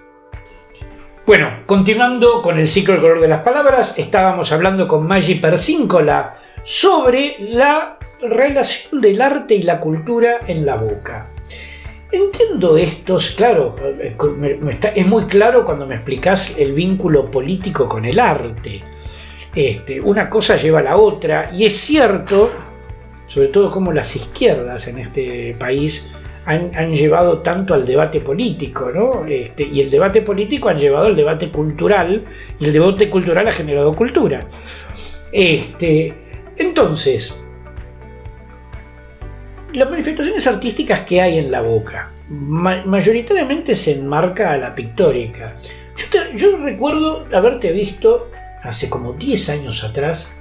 Bueno, 1.25 1.49
continuando 1.65 2.41
con 2.41 2.59
el 2.59 2.67
ciclo 2.67 2.93
del 2.93 3.01
color 3.01 3.21
de 3.21 3.27
las 3.27 3.41
palabras, 3.41 3.97
estábamos 3.97 4.51
hablando 4.51 4.87
con 4.87 5.07
Maggi 5.07 5.35
Persíncola 5.35 6.37
sobre 6.63 7.35
la 7.39 7.97
relación 8.21 9.01
del 9.01 9.21
arte 9.21 9.55
y 9.55 9.63
la 9.63 9.79
cultura 9.79 10.41
en 10.47 10.65
la 10.65 10.75
boca. 10.75 11.31
Entiendo 12.11 12.77
estos, 12.77 13.31
claro, 13.31 13.75
es 13.99 15.07
muy 15.07 15.25
claro 15.25 15.65
cuando 15.65 15.87
me 15.87 15.95
explicas 15.95 16.57
el 16.57 16.73
vínculo 16.73 17.29
político 17.29 17.87
con 17.87 18.05
el 18.05 18.19
arte. 18.19 18.83
Este, 19.53 19.99
una 19.99 20.29
cosa 20.29 20.57
lleva 20.57 20.79
a 20.79 20.83
la 20.83 20.97
otra, 20.97 21.51
y 21.53 21.65
es 21.65 21.75
cierto, 21.75 22.51
sobre 23.25 23.49
todo 23.49 23.71
como 23.71 23.91
las 23.91 24.15
izquierdas 24.15 24.87
en 24.87 24.99
este 24.99 25.55
país 25.59 26.15
han, 26.49 26.95
llevado 26.95 27.39
tanto 27.39 27.73
al 27.75 27.85
debate 27.85 28.21
político, 28.21 28.91
¿no? 28.91 29.25
Este, 29.27 29.63
y 29.63 29.81
el 29.81 29.89
debate 29.89 30.21
político 30.23 30.67
han 30.69 30.77
llevado 30.79 31.05
al 31.05 31.15
debate 31.15 31.49
cultural, 31.49 32.23
y 32.59 32.65
el 32.65 32.73
debate 32.73 33.09
cultural 33.09 33.47
ha 33.47 33.51
generado 33.51 33.93
cultura. 33.93 34.47
Este, 35.31 36.13
entonces, 36.57 37.39
las 39.73 39.89
manifestaciones 39.89 40.47
artísticas 40.47 41.01
que 41.01 41.21
hay 41.21 41.37
en 41.37 41.51
la 41.51 41.61
boca, 41.61 42.11
ma- 42.29 42.83
mayoritariamente 42.83 43.75
se 43.75 43.99
enmarca 43.99 44.51
a 44.51 44.57
la 44.57 44.73
pictórica. 44.73 45.55
Yo, 45.95 46.19
yo 46.35 46.57
recuerdo 46.57 47.27
haberte 47.31 47.71
visto 47.71 48.31
hace 48.63 48.89
como 48.89 49.13
10 49.13 49.49
años 49.49 49.83
atrás 49.83 50.35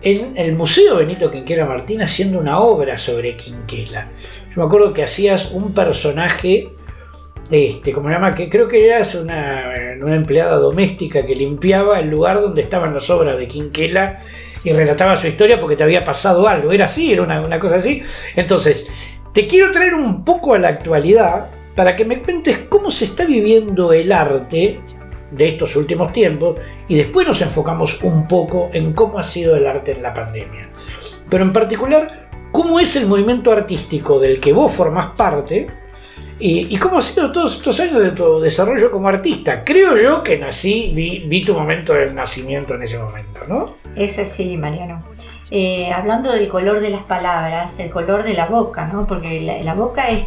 en 0.00 0.36
el 0.36 0.54
Museo 0.54 0.96
Benito 0.96 1.30
Quinquela 1.30 1.64
Martín 1.64 2.02
haciendo 2.02 2.38
una 2.38 2.60
obra 2.60 2.96
sobre 2.98 3.36
Quinquela. 3.36 4.08
Yo 4.54 4.62
me 4.62 4.66
acuerdo 4.66 4.92
que 4.92 5.02
hacías 5.02 5.50
un 5.50 5.74
personaje, 5.74 6.72
este, 7.50 7.92
como 7.92 8.08
se 8.08 8.14
llama, 8.14 8.32
que 8.32 8.48
creo 8.48 8.68
que 8.68 8.86
eras 8.86 9.14
una, 9.16 9.64
una 10.00 10.14
empleada 10.14 10.56
doméstica 10.56 11.26
que 11.26 11.34
limpiaba 11.34 11.98
el 11.98 12.08
lugar 12.08 12.40
donde 12.40 12.62
estaban 12.62 12.94
las 12.94 13.10
obras 13.10 13.36
de 13.36 13.48
Quinquela 13.48 14.20
y 14.62 14.72
relataba 14.72 15.16
su 15.16 15.26
historia 15.26 15.58
porque 15.58 15.76
te 15.76 15.82
había 15.82 16.04
pasado 16.04 16.46
algo. 16.46 16.70
Era 16.70 16.84
así, 16.84 17.12
era 17.12 17.22
una, 17.22 17.40
una 17.40 17.58
cosa 17.58 17.76
así. 17.76 18.02
Entonces, 18.36 18.88
te 19.32 19.48
quiero 19.48 19.72
traer 19.72 19.94
un 19.94 20.24
poco 20.24 20.54
a 20.54 20.58
la 20.58 20.68
actualidad 20.68 21.48
para 21.74 21.96
que 21.96 22.04
me 22.04 22.22
cuentes 22.22 22.58
cómo 22.68 22.92
se 22.92 23.06
está 23.06 23.24
viviendo 23.24 23.92
el 23.92 24.12
arte 24.12 24.78
de 25.32 25.48
estos 25.48 25.74
últimos 25.74 26.12
tiempos 26.12 26.60
y 26.86 26.94
después 26.94 27.26
nos 27.26 27.42
enfocamos 27.42 28.00
un 28.04 28.28
poco 28.28 28.70
en 28.72 28.92
cómo 28.92 29.18
ha 29.18 29.24
sido 29.24 29.56
el 29.56 29.66
arte 29.66 29.90
en 29.90 30.02
la 30.02 30.14
pandemia. 30.14 30.68
Pero 31.28 31.42
en 31.42 31.52
particular, 31.52 32.23
cómo 32.54 32.78
es 32.78 32.94
el 32.94 33.08
movimiento 33.08 33.50
artístico 33.50 34.20
del 34.20 34.38
que 34.38 34.52
vos 34.52 34.72
formás 34.72 35.06
parte 35.16 35.66
y, 36.38 36.76
cómo 36.78 36.98
ha 36.98 37.02
sido 37.02 37.32
todos 37.32 37.56
estos 37.56 37.80
años 37.80 38.00
de 38.00 38.10
tu 38.12 38.38
desarrollo 38.38 38.92
como 38.92 39.08
artista. 39.08 39.64
Creo 39.64 39.96
yo 39.96 40.22
que 40.22 40.38
nací, 40.38 40.92
vi, 40.94 41.44
tu 41.44 41.52
momento 41.52 41.94
del 41.94 42.14
nacimiento 42.14 42.74
en 42.74 42.82
ese 42.82 42.98
momento, 42.98 43.40
¿no? 43.48 43.74
Es 43.96 44.20
así, 44.20 44.56
Mariano. 44.56 45.02
Eh, 45.50 45.90
hablando 45.92 46.30
del 46.32 46.46
color 46.48 46.78
de 46.80 46.90
las 46.90 47.02
palabras, 47.02 47.78
el 47.80 47.90
color 47.90 48.22
de 48.22 48.34
la 48.34 48.46
boca, 48.46 48.86
¿no? 48.86 49.06
Porque 49.06 49.40
la, 49.40 49.74
boca 49.74 50.08
es... 50.10 50.24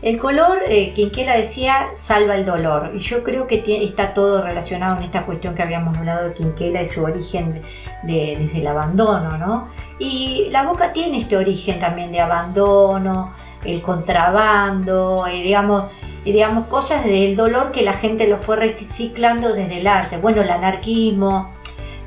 El 0.00 0.18
color, 0.18 0.58
eh, 0.68 0.94
decía, 1.36 1.88
salva 1.94 2.36
el 2.36 2.46
dolor. 2.46 2.92
Y 2.94 2.98
yo 3.00 3.22
creo 3.22 3.46
que 3.46 3.62
está 3.84 4.14
todo 4.14 4.42
relacionado 4.42 4.96
en 4.96 5.02
esta 5.02 5.26
cuestión 5.26 5.54
que 5.54 5.62
habíamos 5.62 5.96
hablado 5.98 6.28
de 6.28 6.34
Quinquela 6.34 6.82
y 6.82 6.86
su 6.86 7.02
origen 7.02 7.60
desde 8.04 8.58
el 8.58 8.66
abandono, 8.66 9.36
¿no? 9.36 9.68
Y 9.98 10.48
la 10.50 10.62
boca 10.62 10.92
tiene 10.92 11.18
este 11.18 11.36
origen 11.36 11.80
también 11.80 12.12
de 12.12 12.20
abandono, 12.20 13.32
el 13.64 13.82
contrabando, 13.82 15.26
eh, 15.26 15.42
digamos, 15.42 15.90
digamos, 16.24 16.66
cosas 16.66 17.04
del 17.04 17.36
dolor 17.36 17.72
que 17.72 17.82
la 17.82 17.94
gente 17.94 18.28
lo 18.28 18.38
fue 18.38 18.56
reciclando 18.56 19.52
desde 19.52 19.80
el 19.80 19.86
arte. 19.86 20.18
Bueno, 20.18 20.42
el 20.42 20.50
anarquismo, 20.50 21.50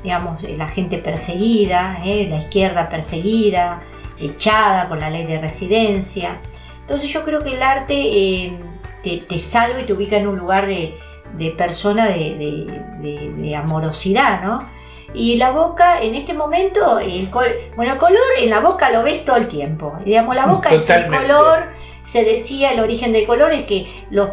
digamos, 0.02 0.42
la 0.42 0.68
gente 0.68 0.98
perseguida, 0.98 1.98
eh, 2.04 2.26
la 2.28 2.38
izquierda 2.38 2.88
perseguida, 2.88 3.82
echada 4.18 4.88
por 4.88 4.98
la 4.98 5.10
ley 5.10 5.26
de 5.26 5.38
residencia. 5.38 6.40
Entonces 6.80 7.10
yo 7.10 7.24
creo 7.24 7.42
que 7.42 7.54
el 7.54 7.62
arte 7.62 7.94
eh, 7.94 8.58
te, 9.02 9.38
salva 9.38 9.80
y 9.80 9.84
te 9.84 9.92
ubica 9.92 10.16
en 10.16 10.28
un 10.28 10.38
lugar 10.38 10.66
de, 10.66 10.94
persona 11.56 12.06
de, 12.06 13.54
amorosidad, 13.56 14.42
¿no? 14.42 14.68
Y 15.14 15.36
la 15.36 15.50
boca, 15.50 16.00
en 16.00 16.14
este 16.14 16.34
momento, 16.34 16.98
el 16.98 17.28
bueno, 17.76 17.92
el 17.92 17.98
color 17.98 18.20
en 18.38 18.50
la 18.50 18.60
boca 18.60 18.90
lo 18.90 19.02
ves 19.02 19.24
todo 19.24 19.36
el 19.36 19.48
tiempo. 19.48 19.94
Digamos, 20.04 20.34
la 20.34 20.46
boca 20.46 20.72
es 20.72 20.88
el 20.88 21.06
color 21.06 21.68
se 22.04 22.24
decía 22.24 22.72
el 22.72 22.80
origen 22.80 23.12
del 23.12 23.26
color 23.26 23.52
es 23.52 23.62
que 23.64 23.86
los, 24.10 24.30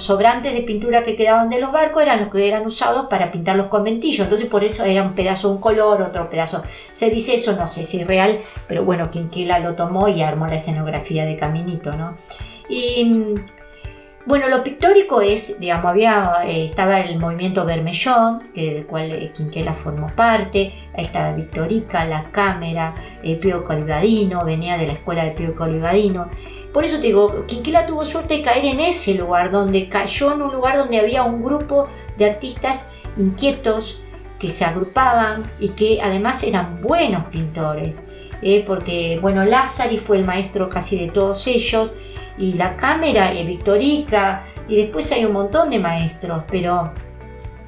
sobrantes 0.00 0.54
de 0.54 0.62
pintura 0.62 1.02
que 1.02 1.16
quedaban 1.16 1.50
de 1.50 1.60
los 1.60 1.72
barcos 1.72 2.02
eran 2.02 2.20
los 2.20 2.30
que 2.30 2.48
eran 2.48 2.66
usados 2.66 3.06
para 3.06 3.30
pintar 3.30 3.56
los 3.56 3.66
conventillos, 3.66 4.24
entonces 4.24 4.48
por 4.48 4.64
eso 4.64 4.84
era 4.84 5.02
un 5.02 5.14
pedazo 5.14 5.48
de 5.48 5.54
un 5.54 5.60
color, 5.60 6.02
otro 6.02 6.30
pedazo. 6.30 6.62
Se 6.92 7.10
dice 7.10 7.34
eso, 7.34 7.54
no 7.56 7.66
sé 7.66 7.84
si 7.84 8.00
es 8.00 8.06
real, 8.06 8.38
pero 8.66 8.84
bueno, 8.84 9.10
Quinquela 9.10 9.58
lo 9.58 9.74
tomó 9.74 10.08
y 10.08 10.22
armó 10.22 10.46
la 10.46 10.56
escenografía 10.56 11.24
de 11.24 11.36
Caminito, 11.36 11.92
¿no? 11.92 12.14
Y 12.68 13.34
bueno, 14.26 14.48
lo 14.48 14.62
pictórico 14.62 15.22
es, 15.22 15.58
digamos, 15.58 15.86
había, 15.86 16.32
eh, 16.44 16.66
estaba 16.66 17.00
el 17.00 17.18
movimiento 17.18 17.64
Bermellón, 17.64 18.50
que, 18.54 18.74
del 18.74 18.86
cual 18.86 19.10
eh, 19.12 19.32
Quinquela 19.34 19.72
formó 19.72 20.08
parte, 20.08 20.74
ahí 20.96 21.06
estaba 21.06 21.32
Victorica, 21.32 22.04
La 22.04 22.30
Cámara, 22.30 22.94
eh, 23.22 23.36
Pío 23.36 23.64
Colibadino, 23.64 24.44
venía 24.44 24.76
de 24.76 24.86
la 24.86 24.92
escuela 24.92 25.24
de 25.24 25.30
Pío 25.30 25.54
Colibadino. 25.54 26.28
Por 26.72 26.84
eso 26.84 26.98
te 26.98 27.06
digo, 27.06 27.46
Quinquela 27.46 27.86
tuvo 27.86 28.04
suerte 28.04 28.36
de 28.36 28.42
caer 28.42 28.66
en 28.66 28.80
ese 28.80 29.14
lugar, 29.14 29.50
donde 29.50 29.88
cayó 29.88 30.32
en 30.34 30.42
un 30.42 30.52
lugar 30.52 30.76
donde 30.76 31.00
había 31.00 31.22
un 31.22 31.42
grupo 31.42 31.88
de 32.18 32.26
artistas 32.26 32.86
inquietos 33.16 34.02
que 34.38 34.50
se 34.50 34.64
agrupaban 34.64 35.44
y 35.58 35.70
que 35.70 36.00
además 36.02 36.42
eran 36.42 36.82
buenos 36.82 37.24
pintores. 37.26 37.96
Eh, 38.42 38.64
porque, 38.66 39.18
bueno, 39.20 39.44
Lázari 39.44 39.98
fue 39.98 40.16
el 40.16 40.24
maestro 40.24 40.68
casi 40.68 40.98
de 40.98 41.10
todos 41.10 41.46
ellos, 41.46 41.92
y 42.40 42.54
la 42.54 42.76
cámara, 42.76 43.32
eh, 43.32 43.44
Victorica, 43.44 44.44
y 44.66 44.76
después 44.76 45.12
hay 45.12 45.24
un 45.24 45.32
montón 45.32 45.68
de 45.68 45.78
maestros, 45.78 46.44
pero 46.50 46.92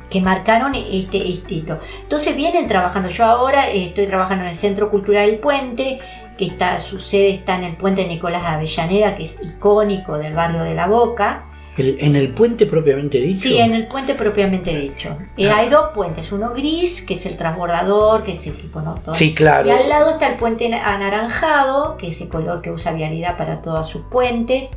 que 0.08 0.20
marcaron 0.20 0.74
este 0.74 1.30
estilo. 1.30 1.78
Entonces 2.02 2.34
vienen 2.36 2.68
trabajando. 2.68 3.08
Yo 3.08 3.24
ahora 3.24 3.68
estoy 3.68 4.06
trabajando 4.06 4.44
en 4.44 4.50
el 4.50 4.56
Centro 4.56 4.90
Cultural 4.90 5.28
El 5.28 5.38
Puente, 5.38 6.00
que 6.36 6.46
está, 6.46 6.80
su 6.80 7.00
sede 7.00 7.30
está 7.30 7.56
en 7.56 7.64
el 7.64 7.76
puente 7.76 8.06
Nicolás 8.06 8.42
Avellaneda, 8.44 9.14
que 9.14 9.24
es 9.24 9.40
icónico 9.42 10.18
del 10.18 10.34
barrio 10.34 10.62
de 10.62 10.74
La 10.74 10.86
Boca. 10.86 11.46
¿En 11.76 12.16
el 12.16 12.34
puente 12.34 12.66
propiamente 12.66 13.18
dicho? 13.18 13.48
Sí, 13.48 13.58
en 13.58 13.72
el 13.72 13.86
puente 13.86 14.14
propiamente 14.14 14.76
dicho. 14.76 15.16
Eh, 15.38 15.48
ah. 15.48 15.56
hay 15.58 15.70
dos 15.70 15.90
puentes, 15.94 16.30
uno 16.30 16.50
gris, 16.50 17.00
que 17.00 17.14
es 17.14 17.24
el 17.24 17.38
transbordador, 17.38 18.24
que 18.24 18.32
es 18.32 18.46
el 18.46 18.52
tipo 18.52 18.82
¿no? 18.82 19.00
Sí, 19.14 19.34
claro. 19.34 19.66
Y 19.66 19.70
al 19.70 19.88
lado 19.88 20.10
está 20.10 20.28
el 20.28 20.36
puente 20.36 20.72
anaranjado, 20.74 21.96
que 21.96 22.08
es 22.08 22.20
el 22.20 22.28
color 22.28 22.60
que 22.60 22.70
usa 22.70 22.92
Vialidad 22.92 23.38
para 23.38 23.62
todos 23.62 23.86
sus 23.88 24.02
puentes. 24.02 24.70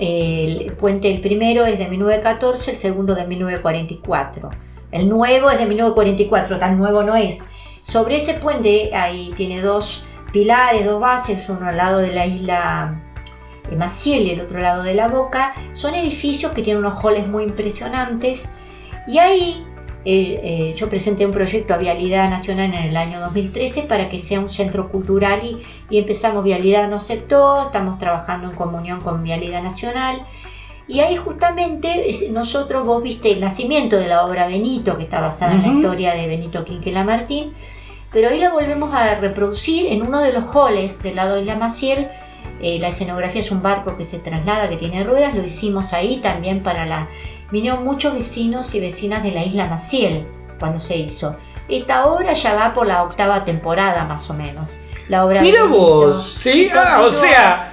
El 0.00 0.72
puente, 0.72 1.10
el 1.10 1.20
primero 1.20 1.66
es 1.66 1.78
de 1.78 1.88
1914, 1.88 2.70
el 2.70 2.76
segundo 2.78 3.14
de 3.14 3.26
1944. 3.26 4.50
El 4.92 5.08
nuevo 5.08 5.50
es 5.50 5.58
de 5.58 5.66
1944, 5.66 6.58
tan 6.58 6.78
nuevo 6.78 7.02
no 7.02 7.16
es. 7.16 7.46
Sobre 7.82 8.16
ese 8.16 8.34
puente 8.34 8.90
ahí 8.94 9.34
tiene 9.36 9.60
dos 9.60 10.06
pilares, 10.32 10.86
dos 10.86 11.00
bases, 11.00 11.46
uno 11.50 11.68
al 11.68 11.76
lado 11.76 11.98
de 11.98 12.12
la 12.12 12.26
isla 12.26 13.13
Maciel 13.76 14.22
y 14.22 14.30
el 14.30 14.40
otro 14.40 14.60
lado 14.60 14.82
de 14.82 14.94
la 14.94 15.08
Boca, 15.08 15.52
son 15.72 15.94
edificios 15.94 16.52
que 16.52 16.62
tienen 16.62 16.84
unos 16.84 17.02
halls 17.04 17.26
muy 17.26 17.44
impresionantes 17.44 18.52
y 19.06 19.18
ahí 19.18 19.64
eh, 20.04 20.40
eh, 20.42 20.74
yo 20.76 20.88
presenté 20.88 21.24
un 21.24 21.32
proyecto 21.32 21.74
a 21.74 21.78
Vialidad 21.78 22.28
Nacional 22.28 22.74
en 22.74 22.84
el 22.84 22.96
año 22.96 23.20
2013 23.20 23.82
para 23.82 24.10
que 24.10 24.18
sea 24.18 24.40
un 24.40 24.50
centro 24.50 24.90
cultural 24.90 25.40
y, 25.42 25.62
y 25.88 25.98
empezamos 25.98 26.44
Vialidad 26.44 26.88
no 26.88 26.96
aceptó, 26.96 27.62
estamos 27.62 27.98
trabajando 27.98 28.50
en 28.50 28.56
comunión 28.56 29.00
con 29.00 29.22
Vialidad 29.22 29.62
Nacional 29.62 30.26
y 30.86 31.00
ahí 31.00 31.16
justamente 31.16 32.06
nosotros, 32.32 32.86
vos 32.86 33.02
viste 33.02 33.32
el 33.32 33.40
nacimiento 33.40 33.96
de 33.96 34.06
la 34.06 34.26
obra 34.26 34.46
Benito, 34.46 34.98
que 34.98 35.04
está 35.04 35.20
basada 35.20 35.52
en 35.52 35.62
la 35.62 35.68
historia 35.68 36.14
de 36.14 36.26
Benito 36.26 36.64
Quinquela 36.64 37.04
Martín, 37.04 37.54
pero 38.12 38.28
ahí 38.28 38.38
la 38.38 38.52
volvemos 38.52 38.94
a 38.94 39.14
reproducir 39.14 39.86
en 39.86 40.02
uno 40.02 40.20
de 40.20 40.32
los 40.32 40.44
halls 40.54 41.02
del 41.02 41.16
lado 41.16 41.36
de 41.36 41.44
la 41.44 41.56
Maciel. 41.56 42.08
Eh, 42.64 42.78
la 42.78 42.88
escenografía 42.88 43.42
es 43.42 43.50
un 43.50 43.60
barco 43.60 43.98
que 43.98 44.06
se 44.06 44.18
traslada, 44.20 44.70
que 44.70 44.78
tiene 44.78 45.04
ruedas, 45.04 45.34
lo 45.34 45.44
hicimos 45.44 45.92
ahí 45.92 46.16
también 46.22 46.62
para 46.62 46.86
la... 46.86 47.08
Vinieron 47.50 47.84
muchos 47.84 48.14
vecinos 48.14 48.74
y 48.74 48.80
vecinas 48.80 49.22
de 49.22 49.32
la 49.32 49.44
isla 49.44 49.66
Maciel 49.66 50.26
cuando 50.58 50.80
se 50.80 50.96
hizo. 50.96 51.36
Esta 51.68 52.06
obra 52.06 52.32
ya 52.32 52.54
va 52.54 52.72
por 52.72 52.86
la 52.86 53.02
octava 53.02 53.44
temporada 53.44 54.04
más 54.06 54.30
o 54.30 54.34
menos. 54.34 54.78
La 55.08 55.26
obra 55.26 55.42
Mira 55.42 55.64
vos, 55.64 56.38
¿sí? 56.40 56.70
ah, 56.74 57.02
o 57.02 57.10
sea, 57.10 57.70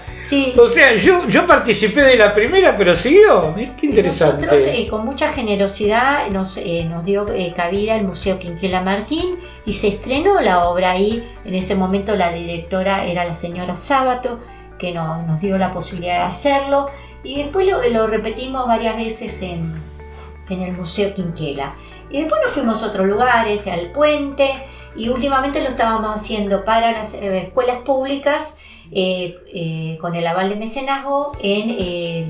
o 0.57 0.67
sea, 0.67 0.95
yo, 0.95 1.27
yo 1.27 1.47
participé 1.47 2.01
de 2.01 2.15
la 2.15 2.33
primera, 2.33 2.75
pero 2.77 2.95
siguió. 2.95 3.55
Qué 3.55 3.87
interesante. 3.87 4.45
Nosotros, 4.45 4.65
eh, 4.67 4.87
con 4.89 5.05
mucha 5.05 5.29
generosidad, 5.29 6.27
nos, 6.27 6.57
eh, 6.57 6.85
nos 6.89 7.03
dio 7.03 7.27
eh, 7.33 7.53
cabida 7.55 7.95
el 7.95 8.05
Museo 8.05 8.37
Quinquela 8.37 8.81
Martín 8.81 9.39
y 9.65 9.73
se 9.73 9.87
estrenó 9.87 10.39
la 10.39 10.65
obra 10.65 10.91
ahí. 10.91 11.27
En 11.43 11.55
ese 11.55 11.75
momento 11.75 12.15
la 12.15 12.31
directora 12.31 13.05
era 13.05 13.25
la 13.25 13.33
señora 13.33 13.75
Sábato, 13.75 14.39
que 14.81 14.91
nos 14.93 15.39
dio 15.39 15.59
la 15.59 15.71
posibilidad 15.71 16.15
de 16.15 16.23
hacerlo. 16.23 16.89
Y 17.23 17.43
después 17.43 17.67
lo, 17.91 18.07
repetimos 18.07 18.67
varias 18.67 18.95
veces 18.95 19.39
en, 19.43 19.79
en 20.49 20.61
el 20.63 20.73
Museo 20.73 21.13
Quinquela. 21.13 21.75
Y 22.09 22.21
después 22.21 22.41
nos 22.43 22.51
fuimos 22.51 22.81
a 22.81 22.87
otros 22.87 23.05
lugares, 23.05 23.67
al 23.67 23.91
puente, 23.91 24.49
y 24.95 25.09
últimamente 25.09 25.61
lo 25.61 25.69
estábamos 25.69 26.15
haciendo 26.15 26.65
para 26.65 26.91
las 26.91 27.13
escuelas 27.13 27.77
públicas 27.85 28.57
eh, 28.91 29.37
eh, 29.53 29.97
con 30.01 30.15
el 30.15 30.27
aval 30.27 30.49
de 30.49 30.55
mecenazgo 30.55 31.37
eh, 31.41 32.27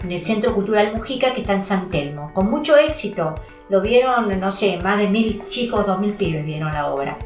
en, 0.00 0.10
el 0.10 0.20
Centro 0.20 0.54
Cultural 0.54 0.94
Mujica 0.94 1.32
que 1.32 1.40
está 1.40 1.54
en 1.54 1.62
San 1.62 1.88
Telmo. 1.88 2.32
Con 2.34 2.50
mucho 2.50 2.76
éxito. 2.76 3.34
Lo 3.70 3.80
vieron, 3.80 4.38
no 4.38 4.52
sé, 4.52 4.76
más 4.76 4.98
de 4.98 5.08
mil 5.08 5.40
chicos, 5.48 5.86
dos 5.86 5.98
mil 5.98 6.12
pibes 6.12 6.44
vieron 6.44 6.72
la 6.74 6.92
obra. 6.92 7.16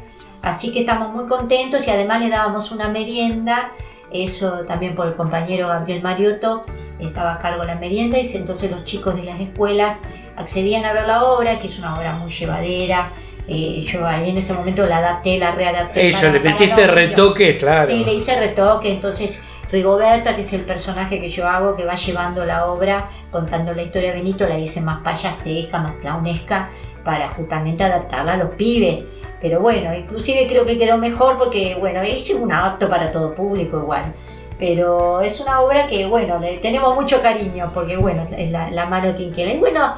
Así 0.41 0.71
que 0.71 0.79
estamos 0.79 1.13
muy 1.13 1.27
contentos 1.27 1.85
y 1.85 1.91
además 1.91 2.21
le 2.21 2.29
dábamos 2.29 2.71
una 2.71 2.87
merienda. 2.87 3.71
Eso 4.11 4.65
también 4.65 4.95
por 4.95 5.07
el 5.07 5.15
compañero 5.15 5.67
Gabriel 5.67 6.01
Mariotto 6.01 6.63
estaba 6.99 7.35
a 7.35 7.39
cargo 7.39 7.61
de 7.61 7.67
la 7.67 7.75
merienda 7.75 8.19
y 8.19 8.27
entonces 8.35 8.71
los 8.71 8.85
chicos 8.85 9.15
de 9.15 9.23
las 9.23 9.39
escuelas 9.39 9.99
accedían 10.35 10.85
a 10.85 10.93
ver 10.93 11.05
la 11.05 11.23
obra, 11.23 11.59
que 11.59 11.67
es 11.67 11.77
una 11.79 11.97
obra 11.97 12.13
muy 12.13 12.31
llevadera, 12.31 13.11
eh, 13.47 13.83
yo 13.85 14.05
ahí 14.05 14.29
en 14.29 14.37
ese 14.37 14.53
momento 14.53 14.85
la 14.85 14.97
adapté, 14.97 15.39
la 15.39 15.51
readapté. 15.51 16.09
Eso, 16.09 16.31
le 16.31 16.39
metiste 16.39 16.85
retoques, 16.85 17.57
claro. 17.57 17.87
Sí, 17.87 18.03
le 18.05 18.13
hice 18.13 18.39
retoque, 18.39 18.91
entonces 18.91 19.41
Rigoberta, 19.71 20.35
que 20.35 20.41
es 20.41 20.53
el 20.53 20.61
personaje 20.61 21.19
que 21.19 21.29
yo 21.29 21.47
hago, 21.47 21.75
que 21.75 21.85
va 21.85 21.95
llevando 21.95 22.45
la 22.45 22.65
obra, 22.65 23.09
contando 23.31 23.73
la 23.73 23.83
historia 23.83 24.09
de 24.09 24.15
Benito, 24.17 24.47
la 24.47 24.55
dice 24.55 24.81
más 24.81 25.01
payasesca, 25.03 25.79
más 25.79 25.95
clownesca, 26.01 26.69
para 27.03 27.31
justamente 27.31 27.83
adaptarla 27.83 28.33
a 28.33 28.37
los 28.37 28.51
pibes. 28.51 29.07
Pero 29.41 29.61
bueno, 29.61 29.93
inclusive 29.93 30.47
creo 30.47 30.65
que 30.65 30.77
quedó 30.77 30.97
mejor 30.97 31.37
porque, 31.37 31.75
bueno, 31.79 32.01
es 32.01 32.29
un 32.31 32.51
apto 32.51 32.89
para 32.89 33.11
todo 33.11 33.33
público 33.33 33.79
igual. 33.79 34.13
Pero 34.57 35.21
es 35.21 35.39
una 35.39 35.61
obra 35.61 35.87
que, 35.87 36.05
bueno, 36.05 36.37
le 36.39 36.57
tenemos 36.57 36.93
mucho 36.93 37.21
cariño 37.21 37.71
porque, 37.73 37.95
bueno, 37.95 38.27
es 38.37 38.51
la, 38.51 38.69
la 38.69 38.85
mano 38.87 39.15
quinquela. 39.15 39.53
Y 39.53 39.57
bueno, 39.57 39.93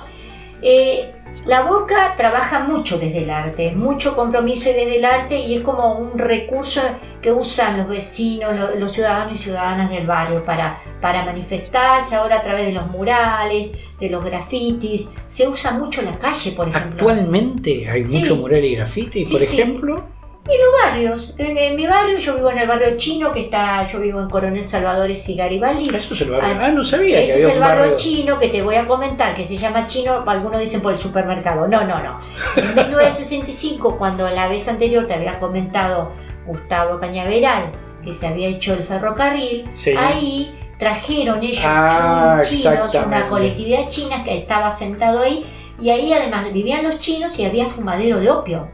eh, 0.62 1.16
la 1.46 1.64
Boca 1.64 2.14
trabaja 2.18 2.66
mucho 2.66 3.00
desde 3.00 3.24
el 3.24 3.32
arte, 3.32 3.74
mucho 3.76 4.16
compromiso 4.16 4.70
desde 4.70 4.98
el 4.98 5.06
arte 5.06 5.40
y 5.40 5.56
es 5.56 5.62
como 5.62 5.98
un 5.98 6.20
recurso 6.20 6.82
que 7.20 7.32
usan 7.32 7.78
los 7.78 7.88
vecinos, 7.88 8.54
los, 8.78 8.92
ciudadanos 8.92 9.40
y 9.40 9.44
ciudadanas 9.44 9.90
del 9.90 10.06
barrio 10.06 10.46
para, 10.46 10.78
para 11.02 11.26
manifestarse 11.26 12.16
ahora 12.16 12.38
a 12.38 12.44
través 12.44 12.68
de 12.68 12.74
los 12.74 12.88
murales, 12.92 13.72
de 14.00 14.10
los 14.10 14.24
grafitis. 14.24 15.10
Se 15.28 15.48
usa 15.48 15.72
mucho 15.72 16.04
la 16.04 16.18
calle, 16.20 16.52
por 16.52 16.70
ejemplo. 16.70 16.92
Actualmente 16.92 17.90
hay 17.90 18.04
mucho 18.04 18.36
mural 18.36 18.64
y 18.64 18.76
graffiti, 18.76 19.26
por 19.26 19.42
ejemplo. 19.42 20.21
Y 20.52 20.58
los 20.60 20.84
barrios. 20.84 21.36
En, 21.38 21.76
mi 21.76 21.88
barrio, 21.88 22.18
yo 22.18 22.36
vivo 22.36 22.52
en 22.52 22.58
el 22.58 22.68
barrio 22.68 22.98
chino, 22.98 23.32
que 23.32 23.42
está, 23.42 23.88
yo 23.88 24.00
vivo 24.00 24.20
en 24.20 24.30
Coronel 24.30 24.68
Salvadores 24.68 25.28
y 25.30 25.36
Garibaldi. 25.36 25.90
Eso 25.96 26.14
es 26.14 26.22
el 26.22 26.32
barrio. 26.32 26.58
Ah, 26.60 26.68
no 26.70 26.84
sabía 26.84 27.22
Ese 27.22 27.34
que 27.34 27.44
es 27.46 27.54
el 27.54 27.60
barrio, 27.60 27.96
chino 27.96 28.38
que 28.38 28.50
te 28.50 28.62
voy 28.62 28.76
a 28.76 28.86
comentar, 28.86 29.34
que 29.34 29.46
se 29.46 29.58
llama 29.58 29.88
chino, 29.88 30.24
algunos 30.28 30.60
dicen 30.60 30.82
por 30.82 30.92
el 30.92 31.00
supermercado. 31.00 31.68
No, 31.68 31.86
no, 31.86 32.04
no. 32.04 32.20
En 32.58 32.76
1965, 32.76 33.98
cuando 33.98 34.30
la 34.30 34.50
vez 34.50 34.68
anterior 34.68 35.08
te 35.08 35.14
había 35.14 35.40
comentado 35.40 36.12
Gustavo 36.46 37.00
Cañaveral, 37.00 37.72
que 38.04 38.14
se 38.14 38.28
había 38.28 38.50
hecho 38.50 38.74
el 38.74 38.84
ferrocarril, 38.84 39.70
ahí 39.98 40.54
trajeron 40.78 41.42
ellos 41.44 41.64
ah, 41.64 42.42
chinos, 42.44 42.94
una 43.06 43.28
colectividad 43.30 43.88
china 43.88 44.24
que 44.26 44.38
estaba 44.38 44.74
sentado 44.74 45.22
ahí, 45.22 45.46
y 45.80 45.92
ahí 45.92 46.12
además 46.12 46.52
vivían 46.52 46.84
los 46.84 47.00
chinos 47.00 47.40
y 47.40 47.46
había 47.46 47.68
fumadero 47.68 48.20
de 48.20 48.30
opio 48.30 48.68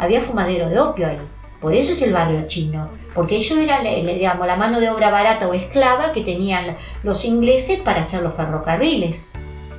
había 0.00 0.20
fumadero 0.20 0.68
de 0.68 0.80
opio 0.80 1.06
ahí. 1.06 1.18
Por 1.60 1.74
eso 1.74 1.92
es 1.92 2.00
el 2.00 2.12
barrio 2.12 2.48
chino, 2.48 2.88
porque 3.14 3.36
ellos 3.36 3.58
eran 3.58 3.84
digamos, 3.84 4.46
la 4.46 4.56
mano 4.56 4.80
de 4.80 4.88
obra 4.88 5.10
barata 5.10 5.46
o 5.46 5.52
esclava 5.52 6.12
que 6.12 6.22
tenían 6.22 6.76
los 7.02 7.24
ingleses 7.26 7.78
para 7.80 8.00
hacer 8.00 8.22
los 8.22 8.34
ferrocarriles. 8.34 9.32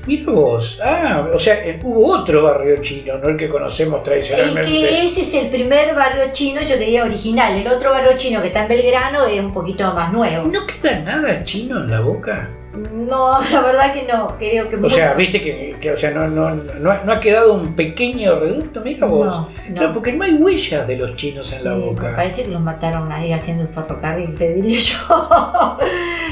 Mira 0.06 0.32
vos, 0.32 0.80
ah, 0.84 1.28
o 1.34 1.38
sea, 1.38 1.64
eh, 1.66 1.80
hubo 1.84 2.20
otro 2.20 2.44
barrio 2.44 2.82
chino, 2.82 3.18
no 3.18 3.30
el 3.30 3.38
que 3.38 3.50
conocemos 3.50 4.02
tradicionalmente. 4.02 4.68
que 4.70 5.06
ese 5.06 5.22
es 5.22 5.34
el 5.36 5.50
primer 5.50 5.96
barrio 5.96 6.26
chino, 6.32 6.62
yo 6.62 6.76
te 6.76 6.80
diría 6.80 7.04
original. 7.04 7.56
El 7.56 7.68
otro 7.68 7.92
barrio 7.92 8.18
chino 8.18 8.42
que 8.42 8.48
está 8.48 8.64
en 8.64 8.68
Belgrano 8.68 9.26
es 9.26 9.40
un 9.40 9.54
poquito 9.54 9.92
más 9.94 10.12
nuevo. 10.12 10.48
¿No 10.48 10.66
queda 10.66 11.00
nada 11.00 11.44
chino 11.44 11.84
en 11.84 11.92
la 11.92 12.00
boca? 12.00 12.50
No, 12.74 13.42
la 13.52 13.62
verdad 13.62 13.94
que 13.94 14.04
no, 14.04 14.38
creo 14.38 14.70
que... 14.70 14.76
O 14.78 14.90
sea, 14.90 15.14
viste 15.14 15.42
que, 15.42 15.92
o 15.92 15.98
sea, 15.98 16.12
no, 16.12 16.28
no, 16.28 16.56
no, 16.56 17.12
ha 17.12 17.20
quedado 17.20 17.54
un 17.54 17.76
pequeño 17.76 18.40
reducto, 18.40 18.82
mira 18.82 19.08
vos. 19.08 19.48
No, 19.70 19.94
porque 19.94 20.14
no 20.14 20.24
hay 20.24 20.36
huellas 20.36 20.88
de 20.88 20.98
los 20.98 21.16
chinos 21.16 21.52
en 21.54 21.66
la 21.66 21.76
boca. 21.76 22.16
Parece 22.16 22.44
que 22.44 22.50
los 22.50 22.62
mataron 22.62 23.12
ahí 23.12 23.34
haciendo 23.34 23.64
el 23.64 23.70
ferrocarril, 23.70 24.38
te 24.38 24.54
diría 24.54 24.80
yo. 24.80 25.78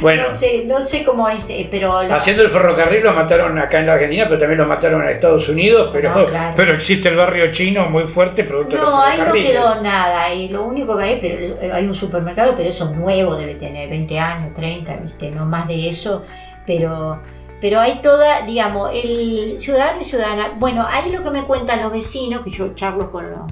Bueno. 0.02 0.24
No 0.24 0.32
sé, 0.32 0.64
no 0.66 0.82
sé 0.82 1.04
cómo 1.04 1.28
es, 1.30 1.50
eh, 1.50 1.68
pero... 1.70 1.98
Haciendo 1.98 2.44
el 2.44 2.50
ferrocarril 2.50 3.04
los 3.04 3.16
mataron 3.16 3.58
acá 3.58 3.80
en 3.80 3.88
la 3.88 3.94
Argentina, 3.94 4.26
pero 4.28 4.40
también 4.40 4.60
los 4.60 4.68
mataron 4.68 5.04
en 5.04 5.10
Estados 5.10 5.48
Unidos, 5.50 5.90
pero, 5.92 6.28
pero 6.56 6.74
existe 6.74 7.10
el 7.10 7.16
barrio 7.16 7.52
chino 7.52 7.90
muy 7.90 8.06
fuerte 8.06 8.44
producto 8.44 8.78
No, 8.78 9.02
ahí 9.02 9.20
no 9.20 9.34
quedó 9.34 9.82
nada, 9.82 10.34
y 10.34 10.50
lo 10.50 10.64
único 10.64 10.98
que 10.98 11.04
hay, 11.04 11.20
pero 11.22 11.74
hay 11.74 11.86
un 11.86 11.96
supermercado, 11.96 12.54
pero 12.56 12.70
eso 12.70 12.94
nuevo 12.94 13.36
debe 13.36 13.56
tener 13.56 13.90
20 13.90 14.20
años, 14.20 14.54
30, 14.54 14.96
viste, 14.98 15.32
no 15.32 15.46
más 15.46 15.68
de 15.68 15.90
eso 15.90 16.24
pero, 16.70 17.20
pero 17.60 17.80
hay 17.80 17.96
toda, 18.04 18.46
digamos, 18.46 18.92
el 18.94 19.60
ciudadano 19.60 20.02
y 20.02 20.04
ciudadana. 20.04 20.54
Bueno, 20.60 20.86
ahí 20.88 21.12
lo 21.12 21.24
que 21.24 21.32
me 21.32 21.44
cuentan 21.46 21.82
los 21.82 21.92
vecinos, 21.92 22.44
que 22.44 22.52
yo 22.52 22.76
charlo 22.76 23.10
con 23.10 23.32
los 23.32 23.52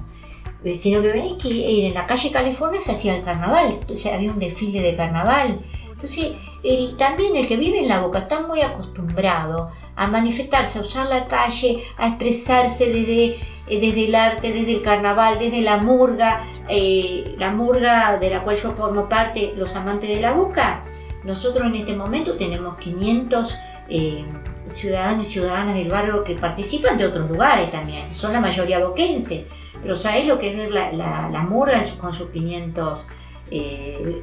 vecinos 0.62 1.02
que 1.02 1.10
ven, 1.10 1.36
que 1.36 1.88
en 1.88 1.94
la 1.94 2.06
calle 2.06 2.30
California 2.30 2.80
se 2.80 2.92
hacía 2.92 3.16
el 3.16 3.24
carnaval, 3.24 3.72
entonces 3.72 4.12
había 4.12 4.30
un 4.30 4.38
desfile 4.38 4.80
de 4.82 4.94
carnaval. 4.94 5.58
Entonces, 6.00 6.32
el, 6.62 6.96
también 6.96 7.34
el 7.34 7.48
que 7.48 7.56
vive 7.56 7.80
en 7.80 7.88
la 7.88 8.00
boca 8.00 8.20
está 8.20 8.40
muy 8.40 8.60
acostumbrado 8.60 9.72
a 9.96 10.06
manifestarse, 10.06 10.78
a 10.78 10.82
usar 10.82 11.08
la 11.08 11.26
calle, 11.26 11.82
a 11.96 12.06
expresarse 12.06 12.92
desde, 12.92 13.24
eh, 13.66 13.80
desde 13.80 14.06
el 14.06 14.14
arte, 14.14 14.52
desde 14.52 14.76
el 14.76 14.82
carnaval, 14.82 15.40
desde 15.40 15.60
la 15.60 15.78
murga, 15.78 16.40
eh, 16.68 17.34
la 17.36 17.50
murga 17.50 18.16
de 18.16 18.30
la 18.30 18.44
cual 18.44 18.56
yo 18.56 18.70
formo 18.70 19.08
parte, 19.08 19.54
los 19.56 19.74
amantes 19.74 20.08
de 20.08 20.20
la 20.20 20.32
boca. 20.34 20.84
Nosotros 21.24 21.66
en 21.66 21.74
este 21.74 21.96
momento 21.96 22.36
tenemos 22.36 22.78
500 22.78 23.58
eh, 23.88 24.24
ciudadanos 24.70 25.28
y 25.28 25.32
ciudadanas 25.32 25.74
del 25.74 25.88
barrio 25.88 26.22
que 26.22 26.36
participan 26.36 26.96
de 26.96 27.06
otros 27.06 27.28
lugares 27.28 27.72
también, 27.72 28.14
son 28.14 28.32
la 28.32 28.40
mayoría 28.40 28.78
boquense, 28.78 29.48
pero 29.82 29.96
¿sabéis 29.96 30.28
lo 30.28 30.38
que 30.38 30.50
es 30.50 30.56
ver 30.56 30.70
la, 30.70 30.92
la, 30.92 31.28
la 31.28 31.42
murga 31.42 31.82
con 32.00 32.12
sus 32.12 32.28
500 32.30 33.08
eh, 33.50 34.22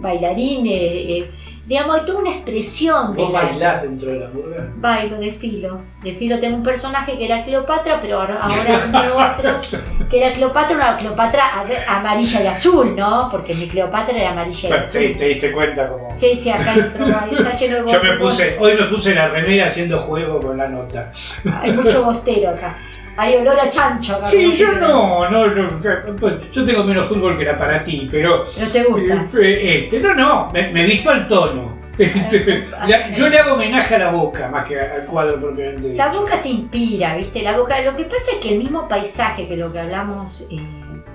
bailarines, 0.00 0.74
eh, 0.74 1.30
digamos, 1.66 2.00
hay 2.00 2.06
toda 2.06 2.18
una 2.20 2.30
expresión 2.30 3.14
de 3.14 3.22
¿Vos 3.22 3.32
bailás 3.32 3.82
dentro 3.82 4.10
de 4.10 4.18
la 4.18 4.28
murga? 4.28 4.68
Bailo, 4.76 5.18
desfilo. 5.18 5.80
Desfilo, 6.02 6.40
tengo 6.40 6.56
un 6.56 6.62
personaje 6.62 7.16
que 7.16 7.24
era 7.24 7.44
Cleopatra, 7.44 8.00
pero 8.00 8.20
ahora, 8.20 8.48
tengo 8.90 9.16
otro 9.16 9.60
que 10.10 10.18
era 10.24 10.34
Cleopatra, 10.34 10.76
una 10.76 10.96
Cleopatra 10.96 11.44
amarilla 11.88 12.42
y 12.42 12.46
azul, 12.46 12.96
¿no? 12.96 13.28
Porque 13.30 13.54
mi 13.54 13.66
Cleopatra 13.68 14.16
era 14.16 14.30
amarilla 14.32 14.68
y 14.68 14.72
azul. 14.72 15.00
Sí, 15.00 15.14
te 15.16 15.24
diste 15.26 15.52
cuenta 15.52 15.88
como. 15.88 16.16
Sí, 16.16 16.38
sí, 16.40 16.50
acá 16.50 16.74
entró, 16.74 17.06
está 17.38 17.56
lleno 17.56 17.84
de 17.84 17.92
Yo 17.92 18.02
me 18.02 18.16
puse, 18.16 18.56
hoy 18.58 18.74
me 18.74 18.86
puse 18.86 19.14
la 19.14 19.28
remera 19.28 19.66
haciendo 19.66 19.98
juego 19.98 20.40
con 20.40 20.56
la 20.56 20.68
nota. 20.68 21.12
Hay 21.60 21.72
mucho 21.72 22.02
bostero 22.04 22.50
acá. 22.50 22.76
Hay 23.16 23.36
olor 23.36 23.60
a 23.60 23.68
chancho 23.68 24.16
acá. 24.16 24.26
Sí, 24.26 24.52
yo 24.52 24.72
no, 24.72 25.28
no, 25.30 25.46
no, 25.48 25.80
pues, 26.18 26.50
yo 26.50 26.64
tengo 26.64 26.84
menos 26.84 27.06
fútbol 27.06 27.36
que 27.36 27.42
era 27.42 27.58
para 27.58 27.84
ti, 27.84 28.08
pero... 28.10 28.44
¿No 28.58 28.66
te 28.68 28.84
gusta? 28.84 29.26
Eh, 29.40 29.84
este, 29.84 30.00
no, 30.00 30.14
no, 30.14 30.50
me, 30.52 30.72
me 30.72 30.84
visto 30.84 31.10
al 31.10 31.28
tono. 31.28 31.82
Este, 31.98 32.64
yo 33.16 33.28
le 33.28 33.38
hago 33.38 33.52
homenaje 33.54 33.94
a 33.96 33.98
la 33.98 34.10
boca 34.12 34.48
más 34.48 34.64
que 34.64 34.80
al 34.80 35.04
cuadro 35.04 35.38
propiamente 35.38 35.88
dicho. 35.88 35.96
La 35.96 36.10
boca 36.10 36.40
te 36.40 36.48
inspira, 36.48 37.14
¿viste? 37.16 37.42
La 37.42 37.56
boca, 37.56 37.80
lo 37.82 37.94
que 37.94 38.04
pasa 38.04 38.32
es 38.32 38.38
que 38.38 38.54
el 38.54 38.58
mismo 38.58 38.88
paisaje 38.88 39.46
que 39.46 39.58
lo 39.58 39.70
que 39.70 39.80
hablamos 39.80 40.48
eh, 40.50 40.58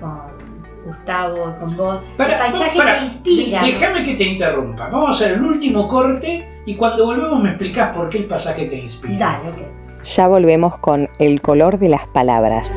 con 0.00 0.38
Gustavo, 0.86 1.56
con 1.58 1.76
vos, 1.76 2.00
el 2.16 2.26
paisaje 2.26 2.78
te 2.80 3.04
inspira. 3.04 3.62
Déjame 3.62 4.04
que 4.04 4.14
te 4.14 4.24
interrumpa. 4.24 4.88
Vamos 4.88 5.08
a 5.08 5.12
hacer 5.12 5.32
el 5.36 5.42
último 5.42 5.88
corte 5.88 6.62
y 6.64 6.76
cuando 6.76 7.06
volvemos 7.06 7.42
me 7.42 7.50
explicás 7.50 7.94
por 7.94 8.08
qué 8.08 8.18
el 8.18 8.26
pasaje 8.26 8.66
te 8.66 8.76
inspira. 8.76 9.18
Dale, 9.18 9.48
ok. 9.50 9.77
Ya 10.04 10.28
volvemos 10.28 10.78
con 10.78 11.08
el 11.18 11.40
color 11.42 11.78
de 11.78 11.88
las 11.88 12.06
palabras. 12.06 12.68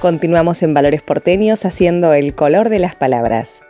Continuamos 0.00 0.62
en 0.62 0.72
Valores 0.72 1.02
Porteños 1.02 1.66
haciendo 1.66 2.14
el 2.14 2.34
color 2.34 2.70
de 2.70 2.78
las 2.78 2.96
palabras. 2.96 3.62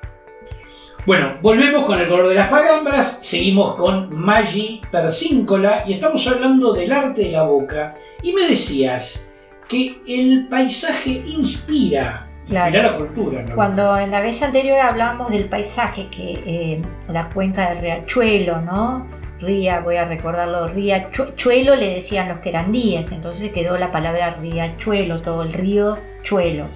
Bueno, 1.04 1.38
volvemos 1.42 1.84
con 1.84 1.98
el 1.98 2.08
color 2.08 2.28
de 2.28 2.36
las 2.36 2.48
palabras, 2.48 3.18
seguimos 3.22 3.74
con 3.74 4.14
Maggi 4.14 4.80
Persíncola 4.92 5.82
y 5.86 5.94
estamos 5.94 6.26
hablando 6.28 6.72
del 6.72 6.92
arte 6.92 7.22
de 7.22 7.32
la 7.32 7.42
boca. 7.42 7.96
Y 8.22 8.32
me 8.32 8.46
decías 8.46 9.32
que 9.68 10.00
el 10.06 10.46
paisaje 10.48 11.10
inspira 11.26 12.29
la 12.50 12.96
cultura. 12.96 13.44
Cuando 13.54 13.96
en 13.98 14.10
la 14.10 14.20
vez 14.20 14.42
anterior 14.42 14.78
hablábamos 14.80 15.30
del 15.30 15.46
paisaje, 15.46 16.08
que 16.08 16.42
eh, 16.44 16.82
la 17.08 17.28
cuenca 17.30 17.70
del 17.70 17.78
riachuelo, 17.78 18.60
¿no? 18.60 19.06
Ría, 19.40 19.80
voy 19.80 19.96
a 19.96 20.04
recordarlo, 20.04 20.68
riachuelo 20.68 21.74
le 21.74 21.94
decían 21.94 22.28
los 22.28 22.40
que 22.40 22.50
eran 22.50 22.72
días, 22.72 23.10
entonces 23.10 23.50
quedó 23.52 23.78
la 23.78 23.90
palabra 23.90 24.34
riachuelo, 24.34 25.22
todo 25.22 25.42
el 25.42 25.52
río 25.52 25.98
chuelo. 26.22 26.66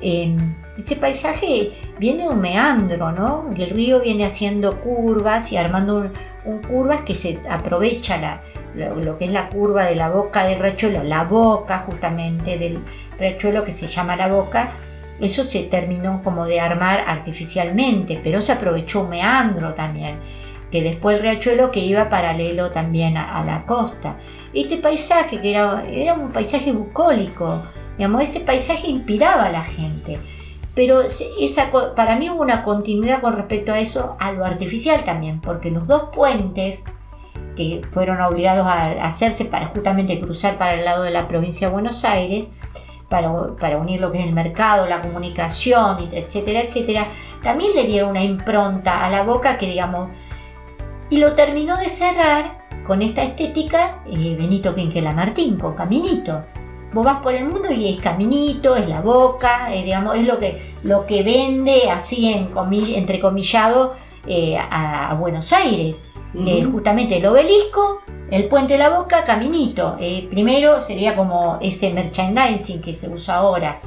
Em, 0.00 0.54
ese 0.76 0.96
paisaje 0.96 1.70
viene 1.98 2.24
de 2.24 2.28
un 2.30 2.40
meandro, 2.40 3.12
¿no? 3.12 3.50
El 3.54 3.70
río 3.70 4.00
viene 4.00 4.24
haciendo 4.24 4.80
curvas 4.80 5.52
y 5.52 5.56
armando 5.56 6.10
un, 6.44 6.58
curvas 6.62 7.02
que 7.02 7.14
se 7.14 7.38
aprovecha 7.48 8.16
la, 8.16 8.42
lo, 8.74 9.18
que 9.18 9.26
es 9.26 9.30
la 9.30 9.50
curva 9.50 9.84
de 9.84 9.94
la 9.94 10.08
boca 10.08 10.44
del 10.44 10.58
riachuelo, 10.58 11.04
la 11.04 11.24
boca 11.24 11.84
justamente 11.86 12.58
del 12.58 12.78
riachuelo 13.18 13.62
que 13.62 13.72
se 13.72 13.86
llama 13.86 14.16
la 14.16 14.28
boca, 14.28 14.70
eso 15.22 15.44
se 15.44 15.62
terminó 15.62 16.20
como 16.24 16.46
de 16.46 16.60
armar 16.60 17.04
artificialmente, 17.06 18.20
pero 18.22 18.40
se 18.40 18.52
aprovechó 18.52 19.02
un 19.02 19.10
meandro 19.10 19.72
también, 19.72 20.18
que 20.70 20.82
después 20.82 21.16
el 21.16 21.22
riachuelo 21.22 21.70
que 21.70 21.80
iba 21.80 22.08
paralelo 22.08 22.72
también 22.72 23.16
a, 23.16 23.44
la 23.44 23.64
costa. 23.64 24.16
Este 24.52 24.78
paisaje, 24.78 25.40
que 25.40 25.50
era, 25.50 25.84
era 25.88 26.14
un 26.14 26.32
paisaje 26.32 26.72
bucólico, 26.72 27.62
digamos, 27.96 28.22
ese 28.22 28.40
paisaje 28.40 28.88
inspiraba 28.88 29.44
a 29.44 29.50
la 29.50 29.62
gente. 29.62 30.18
Pero 30.74 31.02
esa, 31.02 31.70
para 31.94 32.16
mí 32.16 32.28
hubo 32.30 32.42
una 32.42 32.64
continuidad 32.64 33.20
con 33.20 33.36
respecto 33.36 33.72
a 33.72 33.78
eso, 33.78 34.16
a 34.18 34.32
lo 34.32 34.44
artificial 34.44 35.04
también, 35.04 35.40
porque 35.40 35.70
los 35.70 35.86
dos 35.86 36.08
puentes 36.12 36.84
que 37.54 37.82
fueron 37.92 38.20
obligados 38.22 38.66
a 38.66 38.86
hacerse 39.06 39.44
para 39.44 39.66
justamente 39.66 40.18
cruzar 40.18 40.58
para 40.58 40.74
el 40.74 40.84
lado 40.84 41.04
de 41.04 41.10
la 41.10 41.28
provincia 41.28 41.68
de 41.68 41.74
Buenos 41.74 42.04
Aires, 42.04 42.48
para, 43.12 43.54
para 43.60 43.76
unir 43.76 44.00
lo 44.00 44.10
que 44.10 44.18
es 44.18 44.26
el 44.26 44.32
mercado, 44.32 44.86
la 44.86 45.02
comunicación, 45.02 46.08
etcétera, 46.10 46.62
etcétera, 46.62 47.08
también 47.42 47.72
le 47.76 47.84
dieron 47.84 48.10
una 48.10 48.24
impronta 48.24 49.04
a 49.04 49.10
la 49.10 49.22
boca 49.22 49.58
que 49.58 49.66
digamos, 49.66 50.08
y 51.10 51.18
lo 51.18 51.34
terminó 51.34 51.76
de 51.76 51.90
cerrar 51.90 52.62
con 52.86 53.02
esta 53.02 53.22
estética 53.22 54.02
eh, 54.06 54.34
Benito 54.38 54.74
Quinquela 54.74 55.12
Martín, 55.12 55.58
con 55.58 55.74
Caminito. 55.74 56.42
Vos 56.94 57.04
vas 57.04 57.18
por 57.18 57.34
el 57.34 57.44
mundo 57.44 57.70
y 57.70 57.90
es 57.90 58.00
Caminito, 58.00 58.76
es 58.76 58.88
la 58.88 59.02
boca, 59.02 59.74
eh, 59.74 59.84
digamos, 59.84 60.16
es 60.16 60.26
lo 60.26 60.38
que, 60.38 60.72
lo 60.82 61.04
que 61.04 61.22
vende 61.22 61.90
así 61.90 62.32
en 62.32 62.48
entrecomillado 62.96 63.94
eh, 64.26 64.56
a, 64.58 65.14
Buenos 65.20 65.52
Aires. 65.52 66.02
Justamente 66.72 67.18
el 67.18 67.26
obelisco, 67.26 68.00
el 68.32 68.48
puente 68.48 68.72
de 68.72 68.78
la 68.78 68.88
boca, 68.88 69.24
Caminito. 69.24 69.96
primero 70.30 70.80
sería 70.80 71.14
como 71.14 71.58
ese 71.60 71.92
merchandising 71.92 72.80
que 72.80 72.94
se 72.94 73.08
usa 73.08 73.36
ahora. 73.36 73.78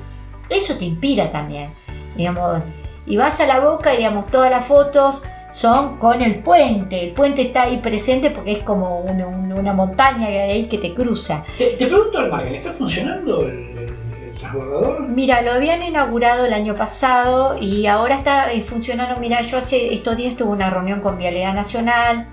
Eso 0.49 0.77
te 0.77 0.85
inspira 0.85 1.31
también. 1.31 1.73
Digamos, 2.15 2.61
y 3.07 3.17
vas 3.17 3.39
a 3.39 3.47
la 3.47 3.59
boca 3.59 3.93
y 3.95 3.97
digamos, 3.97 4.27
todas 4.27 4.51
las 4.51 4.63
fotos 4.63 5.23
son 5.51 5.97
con 5.97 6.21
el 6.21 6.43
puente. 6.43 7.01
El 7.01 7.13
puente 7.13 7.41
está 7.41 7.63
ahí 7.63 7.77
presente 7.77 8.29
porque 8.29 8.51
es 8.51 8.59
como 8.59 8.99
una, 8.99 9.73
montaña 9.73 10.27
ahí 10.27 10.65
que 10.65 10.77
te 10.77 10.93
cruza. 10.93 11.43
Te, 11.57 11.75
pregunto, 11.77 12.27
Margen, 12.29 12.53
¿está 12.53 12.71
funcionando 12.71 13.41
el, 13.47 13.95
transbordador? 14.37 15.07
Mira, 15.07 15.41
lo 15.41 15.53
habían 15.53 15.81
inaugurado 15.81 16.45
el 16.45 16.53
año 16.53 16.75
pasado 16.75 17.57
y 17.59 17.87
ahora 17.87 18.13
está 18.13 18.53
eh, 18.53 18.61
funcionando. 18.61 19.19
Mira, 19.19 19.41
yo 19.41 19.57
hace 19.57 19.91
estos 19.91 20.17
días 20.17 20.35
tuve 20.35 20.49
una 20.49 20.69
reunión 20.69 21.01
con 21.01 21.17
Vialidad 21.17 21.55
Nacional 21.55 22.27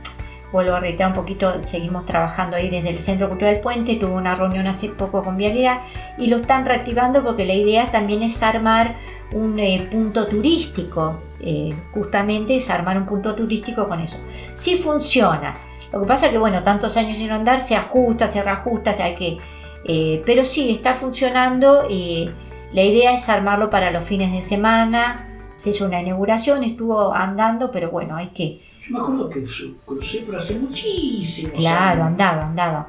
vuelvo 0.53 0.75
a 0.75 0.81
reiterar 0.81 1.13
un 1.13 1.17
poquito, 1.17 1.65
seguimos 1.65 2.05
trabajando 2.05 2.57
ahí 2.57 2.69
desde 2.69 2.91
el 2.91 2.99
Centro 2.99 3.29
Cultural 3.29 3.55
del 3.55 3.63
Puente, 3.63 3.97
tuve 3.97 4.13
una 4.13 4.35
reunión 4.35 4.67
hace 4.67 4.91
poco 4.91 5.25
con 5.25 5.37
Vialidad 5.37 5.81
y 6.19 6.27
lo 6.27 6.37
están 6.37 6.67
reactivando 6.67 7.25
porque 7.25 7.47
la 7.47 7.55
idea 7.55 7.91
también 7.91 8.23
es 8.23 8.43
armar 8.43 8.97
un 9.33 9.59
eh, 9.59 9.89
punto 9.91 10.27
turístico, 10.27 11.21
eh, 11.41 11.75
justamente 11.93 12.57
es 12.57 12.69
armar 12.69 12.99
un 12.99 13.07
punto 13.07 13.35
turístico 13.35 13.89
con 13.89 14.01
eso. 14.01 14.19
Sí 14.55 14.77
funciona, 14.77 15.59
lo 15.93 16.01
que 16.01 16.07
pasa 16.07 16.27
es 16.27 16.33
que 16.33 16.39
bueno, 16.39 16.63
tantos 16.63 16.97
años 16.97 17.17
sin 17.17 17.31
andar, 17.31 17.61
se 17.61 17.75
ajusta, 17.75 18.29
se 18.29 18.43
reajusta, 18.43 18.95
hay 19.03 19.15
que... 19.15 19.39
Eh, 19.85 20.23
pero 20.25 20.45
sí, 20.45 20.71
está 20.71 20.95
funcionando 20.95 21.87
y 21.91 22.31
la 22.73 22.83
idea 22.83 23.13
es 23.13 23.29
armarlo 23.29 23.69
para 23.69 23.91
los 23.91 24.05
fines 24.05 24.33
de 24.33 24.41
semana, 24.41 25.29
se 25.57 25.71
hizo 25.71 25.85
una 25.85 26.01
inauguración, 26.01 26.63
estuvo 26.63 27.13
andando, 27.13 27.71
pero 27.71 27.91
bueno, 27.91 28.17
hay 28.17 28.29
que 28.29 28.61
yo 28.83 28.97
me 28.97 29.01
acuerdo 29.01 29.31
que 29.31 29.45
crucé 29.85 30.19
por 30.21 30.37
hace 30.37 30.59
muchísimo 30.59 31.53
Claro, 31.53 32.05
andaba, 32.05 32.47
andaba. 32.47 32.89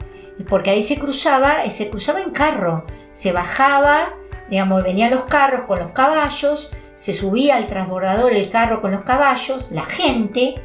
Porque 0.49 0.71
ahí 0.71 0.81
se 0.81 0.97
cruzaba, 0.97 1.69
se 1.69 1.89
cruzaba 1.89 2.21
en 2.21 2.31
carro, 2.31 2.85
se 3.11 3.31
bajaba, 3.31 4.09
digamos, 4.49 4.83
venían 4.83 5.11
los 5.11 5.25
carros 5.25 5.65
con 5.67 5.79
los 5.79 5.91
caballos, 5.91 6.73
se 6.95 7.13
subía 7.13 7.57
al 7.57 7.67
transbordador 7.67 8.33
el 8.33 8.49
carro 8.49 8.81
con 8.81 8.91
los 8.91 9.03
caballos, 9.03 9.71
la 9.71 9.83
gente, 9.83 10.55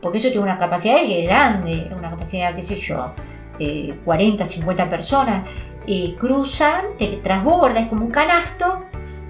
porque 0.00 0.18
eso 0.18 0.28
tiene 0.28 0.44
una 0.44 0.58
capacidad 0.58 0.98
grande, 1.24 1.90
una 1.96 2.10
capacidad, 2.10 2.54
qué 2.54 2.62
sé 2.62 2.76
yo, 2.76 3.12
40, 4.04 4.44
eh, 4.44 4.46
50 4.46 4.88
personas, 4.88 5.48
y 5.86 6.14
cruzan, 6.14 6.96
te 6.96 7.08
transborda, 7.16 7.80
es 7.80 7.88
como 7.88 8.04
un 8.04 8.12
canasto 8.12 8.84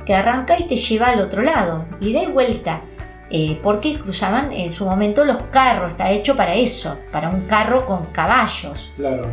que 0.05 0.15
arranca 0.15 0.59
y 0.59 0.67
te 0.67 0.77
lleva 0.77 1.09
al 1.09 1.21
otro 1.21 1.41
lado, 1.41 1.87
y 2.01 2.13
de 2.13 2.27
vuelta. 2.27 2.83
Eh, 3.31 3.59
porque 3.63 3.99
cruzaban 3.99 4.53
en 4.53 4.73
su 4.73 4.85
momento 4.85 5.25
los 5.25 5.39
carros, 5.53 5.93
está 5.93 6.11
hecho 6.11 6.37
para 6.37 6.55
eso, 6.55 6.99
para 7.13 7.29
un 7.29 7.43
carro 7.43 7.87
con 7.87 8.07
caballos. 8.07 8.93
Claro. 8.97 9.29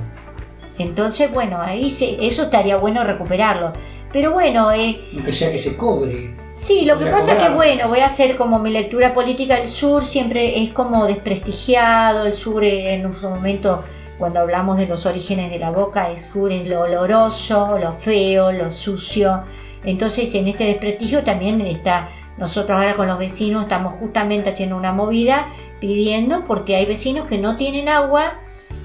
Entonces, 0.77 1.31
bueno, 1.33 1.59
ahí 1.59 1.87
eso 2.21 2.43
estaría 2.43 2.77
bueno 2.77 3.03
recuperarlo. 3.03 3.73
Pero 4.13 4.31
bueno... 4.31 4.71
Eh, 4.71 5.07
Aunque 5.13 5.33
sea 5.33 5.51
que 5.51 5.57
se 5.57 5.75
cobre. 5.75 6.35
Sí, 6.53 6.85
lo 6.85 6.97
que 6.97 7.05
pasa 7.05 7.33
es 7.33 7.43
que, 7.43 7.49
bueno, 7.49 7.87
voy 7.87 7.99
a 7.99 8.07
hacer 8.07 8.35
como 8.35 8.57
mi 8.57 8.71
lectura 8.71 9.13
política, 9.13 9.57
el 9.57 9.69
sur 9.69 10.03
siempre 10.03 10.61
es 10.61 10.71
como 10.71 11.05
desprestigiado, 11.05 12.25
el 12.25 12.33
sur 12.33 12.63
en 12.63 13.15
su 13.15 13.29
momento, 13.29 13.83
cuando 14.17 14.39
hablamos 14.39 14.77
de 14.77 14.87
los 14.87 15.05
orígenes 15.05 15.51
de 15.51 15.59
la 15.59 15.69
boca, 15.69 16.09
el 16.09 16.17
sur 16.17 16.51
es 16.51 16.67
lo 16.67 16.81
oloroso, 16.81 17.77
lo 17.79 17.93
feo, 17.93 18.51
lo 18.51 18.71
sucio. 18.71 19.43
Entonces, 19.83 20.33
en 20.35 20.47
este 20.47 20.65
desprestigio 20.65 21.23
también 21.23 21.61
está 21.61 22.09
nosotros 22.37 22.77
ahora 22.77 22.95
con 22.95 23.07
los 23.07 23.17
vecinos 23.17 23.63
estamos 23.63 23.95
justamente 23.95 24.51
haciendo 24.51 24.77
una 24.77 24.93
movida 24.93 25.47
pidiendo 25.79 26.45
porque 26.45 26.75
hay 26.75 26.85
vecinos 26.85 27.27
que 27.27 27.39
no 27.39 27.57
tienen 27.57 27.89
agua, 27.89 28.33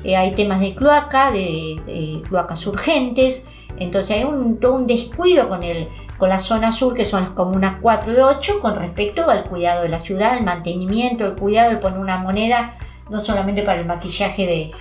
eh, 0.05 0.17
hay 0.17 0.33
temas 0.33 0.61
de 0.61 0.75
cloaca, 0.75 1.31
de, 1.31 2.23
cloacas 2.29 2.67
urgentes, 2.67 3.47
entonces 3.79 4.17
hay 4.17 4.25
un, 4.25 4.59
todo 4.59 4.75
un 4.75 4.87
descuido 4.87 5.49
con, 5.49 5.63
el, 5.63 5.89
con 6.19 6.29
la 6.29 6.41
zona 6.41 6.73
sur, 6.73 6.95
que 6.95 7.05
son 7.05 7.23
las 7.23 7.31
comunas 7.33 7.77
4 7.81 8.13
y 8.13 8.17
8, 8.17 8.61
con 8.61 8.77
respecto 8.77 9.29
al 9.29 9.45
cuidado 9.45 9.83
de 9.83 9.89
la 9.89 9.99
ciudad, 9.99 10.37
el 10.37 10.45
mantenimiento, 10.45 11.27
el 11.27 11.35
cuidado 11.35 11.71
de 11.71 11.77
poner 11.77 11.99
una 11.99 12.19
moneda, 12.19 12.75
no 13.11 13.21
solamente 13.21 13.63
para 13.63 13.81
el 13.81 13.87
maquillaje 13.87 14.47
de, 14.47 14.73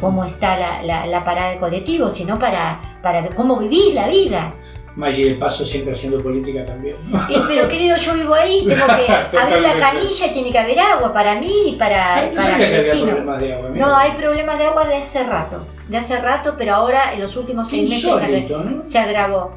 cómo 0.00 0.24
está 0.24 0.56
la, 0.82 1.24
parada 1.24 1.50
de 1.50 1.58
colectivo, 1.58 2.10
sino 2.10 2.40
para, 2.40 2.98
para 3.02 3.24
cómo 3.36 3.56
vivís 3.56 3.94
la 3.94 4.08
vida. 4.08 4.52
Maggi 4.96 5.24
de 5.24 5.34
Paso 5.34 5.66
siempre 5.66 5.92
haciendo 5.92 6.22
política 6.22 6.64
también. 6.64 6.96
Eh, 7.28 7.40
pero 7.46 7.68
querido, 7.68 7.96
yo 7.98 8.14
vivo 8.14 8.34
ahí, 8.34 8.64
tengo 8.66 8.86
que 8.86 9.38
abrir 9.38 9.60
la 9.60 9.76
canilla 9.76 10.26
y 10.26 10.30
tiene 10.30 10.50
que 10.50 10.58
haber 10.58 10.80
agua 10.80 11.12
para 11.12 11.34
mí 11.38 11.52
y 11.68 11.76
para, 11.76 12.30
para 12.34 12.56
mi 12.56 12.64
vecino. 12.64 13.18
no, 13.74 13.96
hay 13.96 14.12
problemas 14.12 14.58
de 14.58 14.64
agua 14.64 14.86
de 14.86 14.96
hace 14.96 15.22
rato, 15.24 15.66
de 15.88 15.98
hace 15.98 16.18
rato, 16.18 16.54
pero 16.56 16.74
ahora 16.74 17.12
en 17.12 17.20
los 17.20 17.36
últimos 17.36 17.68
seis 17.68 17.88
meses 17.88 18.10
se, 18.80 18.98
agravó. 18.98 19.52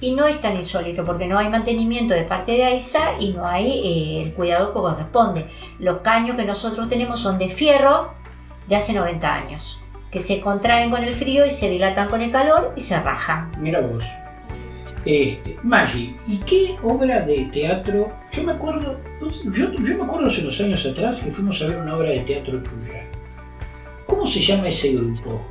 Y 0.00 0.14
no 0.14 0.26
es 0.26 0.40
tan 0.40 0.56
insólito 0.56 1.04
porque 1.04 1.26
no 1.26 1.38
hay 1.38 1.48
mantenimiento 1.48 2.14
de 2.14 2.22
parte 2.22 2.52
de 2.52 2.64
AISA 2.64 3.14
y 3.18 3.32
no 3.32 3.46
hay 3.46 3.80
eh, 3.84 4.22
el 4.22 4.34
cuidado 4.34 4.68
que 4.68 4.78
corresponde. 4.78 5.46
Los 5.78 5.98
caños 5.98 6.36
que 6.36 6.44
nosotros 6.44 6.88
tenemos 6.88 7.20
son 7.20 7.38
de 7.38 7.48
fierro 7.48 8.12
de 8.68 8.76
hace 8.76 8.92
90 8.92 9.34
años, 9.34 9.82
que 10.10 10.20
se 10.20 10.40
contraen 10.40 10.90
con 10.90 11.02
el 11.02 11.14
frío 11.14 11.44
y 11.46 11.50
se 11.50 11.68
dilatan 11.68 12.08
con 12.08 12.22
el 12.22 12.30
calor 12.30 12.72
y 12.76 12.80
se 12.80 13.00
rajan. 13.00 13.50
Mira 13.58 13.80
vos. 13.80 14.04
Este, 15.04 15.58
Maggi, 15.62 16.16
¿y 16.26 16.38
qué 16.38 16.76
obra 16.82 17.20
de 17.20 17.44
teatro? 17.52 18.10
Yo 18.32 18.42
me 18.42 18.52
acuerdo, 18.52 18.98
yo, 19.52 19.68
me 19.70 20.02
acuerdo 20.02 20.28
hace 20.28 20.40
unos 20.40 20.58
años 20.60 20.86
atrás 20.86 21.20
que 21.20 21.30
fuimos 21.30 21.60
a 21.60 21.66
ver 21.66 21.76
una 21.76 21.96
obra 21.96 22.10
de 22.10 22.20
teatro 22.20 22.62
tuya. 22.62 23.06
¿Cómo 24.06 24.26
se 24.26 24.40
llama 24.40 24.68
ese 24.68 24.94
grupo? 24.94 25.42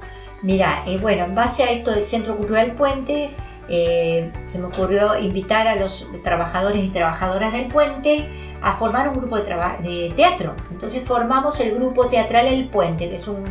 Mira, 0.42 0.84
eh, 0.88 0.98
bueno, 0.98 1.26
en 1.26 1.36
base 1.36 1.64
a 1.64 1.72
esto 1.72 1.92
del 1.92 2.04
Centro 2.04 2.36
Cultural 2.36 2.74
Puente, 2.74 3.30
eh, 3.70 4.32
se 4.46 4.58
me 4.60 4.66
ocurrió 4.66 5.18
invitar 5.20 5.68
a 5.68 5.76
los 5.76 6.10
trabajadores 6.24 6.84
y 6.84 6.90
trabajadoras 6.90 7.54
del 7.54 7.68
puente 7.68 8.28
a 8.62 8.74
formar 8.74 9.10
un 9.10 9.16
grupo 9.16 9.38
de, 9.38 10.14
teatro. 10.16 10.56
Entonces 10.72 11.04
formamos 11.04 11.60
el 11.60 11.76
grupo 11.76 12.08
teatral 12.08 12.48
El 12.48 12.68
Puente, 12.70 13.08
que 13.08 13.16
es 13.16 13.28
un, 13.28 13.44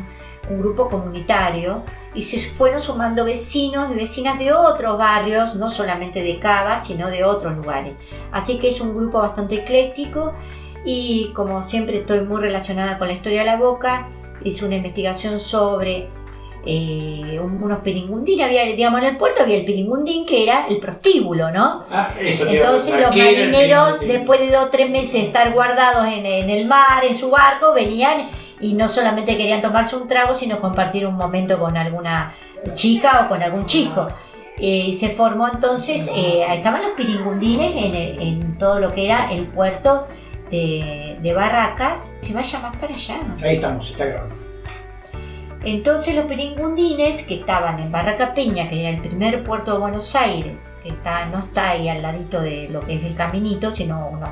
un 0.51 0.59
grupo 0.59 0.89
comunitario 0.89 1.83
y 2.15 2.23
se 2.23 2.39
fueron 2.39 2.83
sumando 2.83 3.25
vecinos 3.25 3.91
y 3.91 3.95
vecinas 3.95 4.39
de 4.39 4.53
otros 4.53 4.99
barrios, 4.99 5.55
no 5.57 5.69
solamente 5.69 6.23
de 6.23 6.39
Cava, 6.39 6.81
sino 6.81 7.09
de 7.09 7.25
otros 7.25 7.57
lugares. 7.57 7.95
Así 8.31 8.59
que 8.59 8.69
es 8.69 8.81
un 8.81 8.95
grupo 8.95 9.19
bastante 9.19 9.57
ecléctico 9.57 10.33
y 10.85 11.31
como 11.35 11.63
siempre 11.63 11.99
estoy 11.99 12.21
muy 12.21 12.41
relacionada 12.41 12.99
con 12.99 13.09
la 13.09 13.15
historia 13.15 13.41
de 13.41 13.47
la 13.47 13.57
boca, 13.57 14.07
hice 14.45 14.67
una 14.67 14.77
investigación 14.77 15.39
sobre 15.39 16.09
eh, 16.65 17.41
unos 17.43 17.81
piringundines, 17.81 18.47
había, 18.47 18.65
digamos, 18.65 19.01
en 19.01 19.07
el 19.09 19.17
puerto 19.17 19.43
había 19.43 19.57
el 19.57 19.65
piringundín 19.65 20.27
que 20.27 20.45
era 20.45 20.67
el 20.69 20.79
prostíbulo, 20.79 21.51
¿no? 21.51 21.85
Ah, 21.91 22.11
Entonces 22.19 23.01
los 23.01 23.17
marineros, 23.17 24.01
después 24.01 24.41
de 24.41 24.51
dos 24.51 24.67
o 24.67 24.69
tres 24.69 24.91
meses 24.91 25.15
de 25.15 25.27
estar 25.27 25.53
guardados 25.53 26.07
en, 26.09 26.27
en 26.27 26.51
el 26.51 26.67
mar, 26.67 27.05
en 27.05 27.17
su 27.17 27.31
barco, 27.31 27.73
venían 27.73 28.29
y 28.63 28.75
no 28.75 28.89
solamente 28.89 29.37
querían 29.37 29.61
tomarse 29.61 29.97
un 29.97 30.09
trago, 30.09 30.33
sino 30.35 30.61
compartir 30.61 31.07
un 31.07 31.17
momento 31.17 31.59
con 31.59 31.77
alguna 31.77 32.33
chica 32.75 33.25
o 33.25 33.29
con 33.29 33.43
algún 33.43 33.67
chico. 33.67 34.09
Eh, 34.57 34.97
se 34.99 35.11
formó 35.11 35.49
entonces, 35.49 36.09
eh, 36.15 36.47
estaban 36.49 36.83
los 36.83 36.93
piringundines 36.93 37.73
en, 37.75 38.57
todo 38.59 38.79
lo 38.79 38.95
que 38.95 39.07
era 39.07 39.33
el 39.33 39.47
puerto 39.47 40.07
de, 40.51 41.33
Barracas. 41.35 42.13
Se 42.21 42.33
vaya 42.33 42.61
más 42.61 42.77
para 42.77 42.95
allá. 42.95 43.21
Ahí 43.43 43.57
estamos, 43.57 43.91
está 43.91 44.05
grabando. 44.05 44.35
Entonces 45.65 46.15
los 46.15 46.27
piringundines 46.27 47.25
que 47.25 47.35
estaban 47.35 47.81
en 47.81 47.91
Barraca 47.91 48.35
Peña, 48.35 48.69
que 48.69 48.81
era 48.81 48.91
el 48.91 49.01
primer 49.01 49.43
puerto 49.43 49.73
de 49.73 49.79
Buenos 49.79 50.15
Aires, 50.15 50.73
que 50.85 50.91
está, 50.91 51.27
no 51.27 51.39
está 51.41 51.71
ahí 51.71 51.89
al 51.89 52.03
ladito 52.03 52.41
de 52.41 52.69
lo 52.69 52.81
que 52.81 52.95
es 52.95 53.05
el 53.05 53.17
caminito, 53.17 53.71
sino 53.71 54.09
unos 54.09 54.31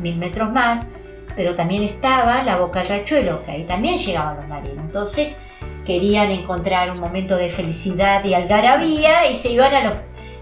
mil 0.00 0.16
metros 0.16 0.52
más, 0.52 0.90
pero 1.36 1.54
también 1.54 1.82
estaba 1.82 2.42
la 2.42 2.56
Boca 2.56 2.80
del 2.80 2.88
Rachuelo, 2.88 3.44
que 3.44 3.52
ahí 3.52 3.64
también 3.64 3.98
llegaban 3.98 4.36
los 4.36 4.48
marinos. 4.48 4.78
Entonces 4.78 5.38
querían 5.84 6.30
encontrar 6.30 6.90
un 6.90 7.00
momento 7.00 7.36
de 7.36 7.48
felicidad 7.48 8.24
y 8.24 8.34
algarabía 8.34 9.30
y 9.30 9.38
se 9.38 9.50
iban 9.52 9.74
a 9.74 9.84
los, 9.84 9.94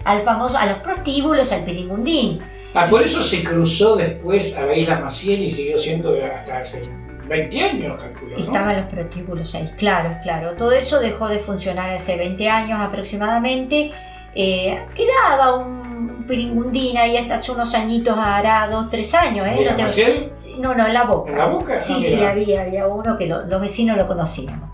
al 0.05 0.21
famoso, 0.21 0.57
a 0.57 0.65
los 0.65 0.77
prostíbulos, 0.77 1.51
al 1.51 1.63
Piringundín. 1.65 2.39
Ah, 2.73 2.87
por 2.89 3.03
eso 3.03 3.21
se 3.21 3.43
cruzó 3.43 3.95
después 3.95 4.57
a 4.57 4.65
la 4.65 4.75
isla 4.75 4.99
Maciel 4.99 5.43
y 5.43 5.49
siguió 5.49 5.77
siendo 5.77 6.15
hasta 6.25 6.59
hace 6.59 6.89
20 7.27 7.61
años, 7.61 7.99
calculo. 8.01 8.35
Estaban 8.37 8.75
los 8.77 8.85
prostíbulos 8.85 9.53
ahí, 9.55 9.69
claro, 9.77 10.17
claro. 10.23 10.53
Todo 10.53 10.71
eso 10.71 10.99
dejó 10.99 11.27
de 11.27 11.37
funcionar 11.37 11.91
hace 11.91 12.17
20 12.17 12.49
años 12.49 12.79
aproximadamente 12.81 13.91
eh, 14.35 14.83
quedaba 14.95 15.55
un 15.55 15.92
piringundín 16.25 16.97
ahí 16.97 17.17
hasta 17.17 17.35
hace 17.35 17.51
unos 17.51 17.73
añitos, 17.75 18.15
hará 18.17 18.67
dos, 18.67 18.89
tres 18.89 19.13
años, 19.13 19.45
¿eh? 19.47 19.55
¿En 19.59 19.65
No, 19.65 19.75
te- 19.75 20.29
no, 20.59 20.73
no, 20.75 20.87
en 20.87 20.93
la 20.93 21.03
boca. 21.03 21.31
¿En 21.31 21.37
la 21.37 21.45
Boca? 21.45 21.75
Sí, 21.79 21.93
Ah, 21.95 22.01
sí, 22.01 22.23
había, 22.23 22.61
había 22.63 22.87
uno 22.87 23.17
que 23.17 23.25
lo- 23.27 23.43
los 23.45 23.61
vecinos 23.61 23.97
lo 23.97 24.07
conocíamos. 24.07 24.69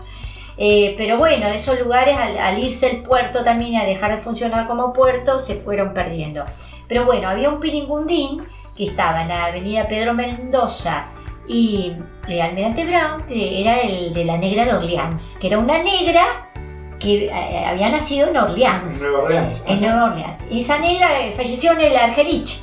Eh, 0.62 0.94
pero 0.98 1.16
bueno, 1.16 1.46
esos 1.48 1.80
lugares 1.80 2.16
al, 2.18 2.36
al 2.38 2.58
irse 2.58 2.90
el 2.90 3.02
puerto 3.02 3.42
también 3.44 3.72
y 3.72 3.76
a 3.76 3.84
dejar 3.84 4.10
de 4.14 4.18
funcionar 4.18 4.66
como 4.66 4.92
puerto 4.92 5.38
se 5.38 5.54
fueron 5.54 5.94
perdiendo. 5.94 6.44
Pero 6.86 7.04
bueno, 7.06 7.28
había 7.28 7.48
un 7.48 7.60
piringundín 7.60 8.44
que 8.76 8.84
estaba 8.86 9.22
en 9.22 9.28
la 9.28 9.46
avenida 9.46 9.88
Pedro 9.88 10.12
Mendoza 10.12 11.06
y 11.48 11.92
eh, 12.28 12.42
Almirante 12.42 12.84
Brown, 12.84 13.24
que 13.26 13.60
era 13.62 13.80
el 13.80 14.12
de 14.12 14.24
la 14.24 14.36
negra 14.36 14.64
de 14.66 14.74
Orleans, 14.74 15.38
que 15.40 15.46
era 15.46 15.58
una 15.58 15.78
negra 15.82 16.49
que 17.00 17.26
eh, 17.26 17.64
había 17.66 17.90
nacido 17.90 18.28
en 18.28 18.36
Orleans. 18.36 19.02
Nueva 19.02 19.18
Orleans. 19.24 19.64
En 19.66 19.80
Nueva 19.80 20.04
Orleans. 20.04 20.44
Y 20.50 20.60
esa 20.60 20.78
negra 20.78 21.20
eh, 21.20 21.32
falleció 21.36 21.72
en 21.72 21.80
el 21.80 21.96
Argerich. 21.96 22.60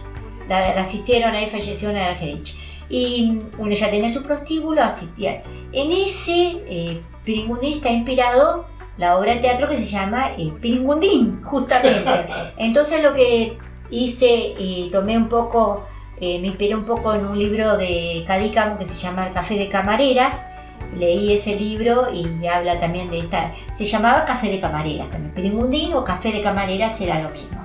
La, 0.47 0.73
la 0.73 0.81
asistieron 0.81 1.35
ahí, 1.35 1.47
falleció 1.47 1.89
en 1.89 1.97
el 1.97 2.03
Argerich. 2.03 2.55
Y 2.89 3.39
bueno, 3.57 3.73
ella 3.73 3.91
tenía 3.91 4.09
su 4.09 4.23
prostíbulo, 4.23 4.81
asistía. 4.81 5.41
En 5.73 5.91
ese 5.91 6.63
eh, 6.69 7.01
Piringundín 7.25 7.73
está 7.73 7.89
inspirado 7.89 8.65
la 8.97 9.17
obra 9.17 9.35
de 9.35 9.41
teatro 9.41 9.67
que 9.67 9.77
se 9.77 9.85
llama 9.85 10.31
eh, 10.37 10.51
Piringundín, 10.61 11.43
justamente. 11.43 12.27
Entonces 12.57 13.03
lo 13.03 13.13
que 13.13 13.57
hice, 13.89 14.55
eh, 14.57 14.89
tomé 14.91 15.17
un 15.17 15.29
poco, 15.29 15.85
eh, 16.19 16.39
me 16.39 16.47
inspiré 16.47 16.75
un 16.75 16.85
poco 16.85 17.13
en 17.13 17.25
un 17.25 17.37
libro 17.37 17.77
de 17.77 18.23
Cadícamo 18.25 18.77
que 18.77 18.85
se 18.85 18.97
llama 18.97 19.27
El 19.27 19.33
Café 19.33 19.55
de 19.57 19.69
Camareras. 19.69 20.47
Leí 20.95 21.33
ese 21.33 21.55
libro 21.55 22.07
y 22.11 22.45
habla 22.47 22.79
también 22.79 23.09
de 23.11 23.19
esta. 23.19 23.53
Se 23.75 23.85
llamaba 23.85 24.25
Café 24.25 24.49
de 24.49 24.59
Camareras 24.59 25.09
también. 25.11 25.93
O 25.93 26.03
Café 26.03 26.31
de 26.31 26.41
Camareras 26.41 26.99
era 27.01 27.21
lo 27.21 27.29
mismo. 27.29 27.63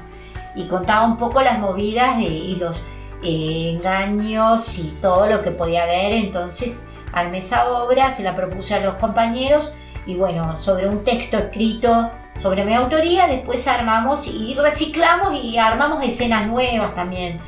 Y 0.55 0.65
contaba 0.65 1.07
un 1.07 1.17
poco 1.17 1.41
las 1.41 1.59
movidas 1.59 2.19
de- 2.19 2.25
y 2.25 2.57
los 2.57 2.87
eh, 3.25 3.71
engaños 3.77 4.79
y 4.79 4.91
todo 5.01 5.27
lo 5.27 5.43
que 5.43 5.51
podía 5.53 5.85
haber. 5.85 6.13
Entonces 6.13 6.89
armé 7.13 7.39
esa 7.39 7.71
obra, 7.71 8.13
se 8.13 8.23
la 8.23 8.35
propuse 8.35 8.75
a 8.75 8.81
los 8.81 8.97
compañeros 8.97 9.75
y 10.07 10.17
bueno, 10.17 10.57
sobre 10.57 10.89
un 10.89 11.05
texto 11.05 11.39
escrito 11.39 12.11
sobre 12.35 12.65
mi 12.65 12.75
autoría, 12.75 13.27
después 13.27 13.69
armamos 13.69 14.27
y 14.27 14.55
reciclamos 14.55 15.35
y 15.45 15.59
armamos 15.59 16.03
escenas 16.03 16.47
nuevas 16.47 16.95
también. 16.95 17.39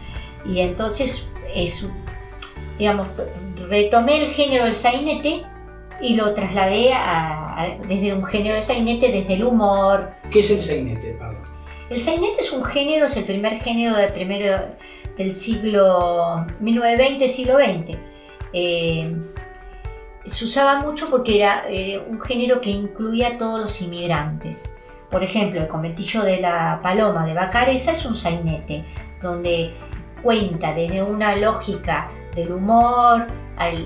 Y 0.45 0.61
entonces, 0.61 1.27
es, 1.55 1.87
digamos, 2.79 3.09
retomé 3.69 4.27
el 4.27 4.33
género 4.35 4.65
del 4.67 4.75
sainete 4.75 5.43
y 6.05 6.14
lo 6.17 6.35
trasladé 6.35 6.93
a- 6.93 7.61
a- 7.62 7.69
desde 7.88 8.12
un 8.14 8.25
género 8.25 8.55
de 8.55 8.62
sainete, 8.62 9.11
desde 9.11 9.35
el 9.35 9.45
humor. 9.45 10.11
¿Qué 10.31 10.40
es 10.40 10.51
el 10.51 10.61
sainete, 10.62 11.17
perdón? 11.19 11.38
El 11.90 12.01
sainete 12.01 12.40
es 12.40 12.53
un 12.53 12.64
género, 12.64 13.07
es 13.07 13.17
el 13.17 13.25
primer 13.25 13.55
género 13.61 13.97
del, 13.97 14.12
primero, 14.12 14.64
del 15.17 15.33
siglo 15.33 16.47
1920, 16.61 17.29
siglo 17.29 17.57
XX. 17.59 17.97
Eh, 18.53 19.14
se 20.25 20.45
usaba 20.47 20.81
mucho 20.81 21.11
porque 21.11 21.37
era 21.43 21.64
eh, 21.69 22.03
un 22.09 22.21
género 22.21 22.61
que 22.61 22.71
incluía 22.71 23.29
a 23.29 23.38
todos 23.38 23.61
los 23.61 23.83
inmigrantes. 23.83 24.77
Por 25.11 25.23
ejemplo, 25.23 25.61
el 25.61 25.69
conventillo 25.69 26.23
de 26.23 26.40
la 26.40 26.81
Paloma 26.83 27.27
de 27.27 27.35
Bacareza 27.35 27.93
es 27.93 28.05
un 28.07 28.17
sainete, 28.17 28.85
donde 29.23 29.75
cuenta 30.23 30.73
desde 30.73 31.03
una 31.03 31.37
lógica 31.37 32.11
del 32.35 32.53
humor 32.53 33.27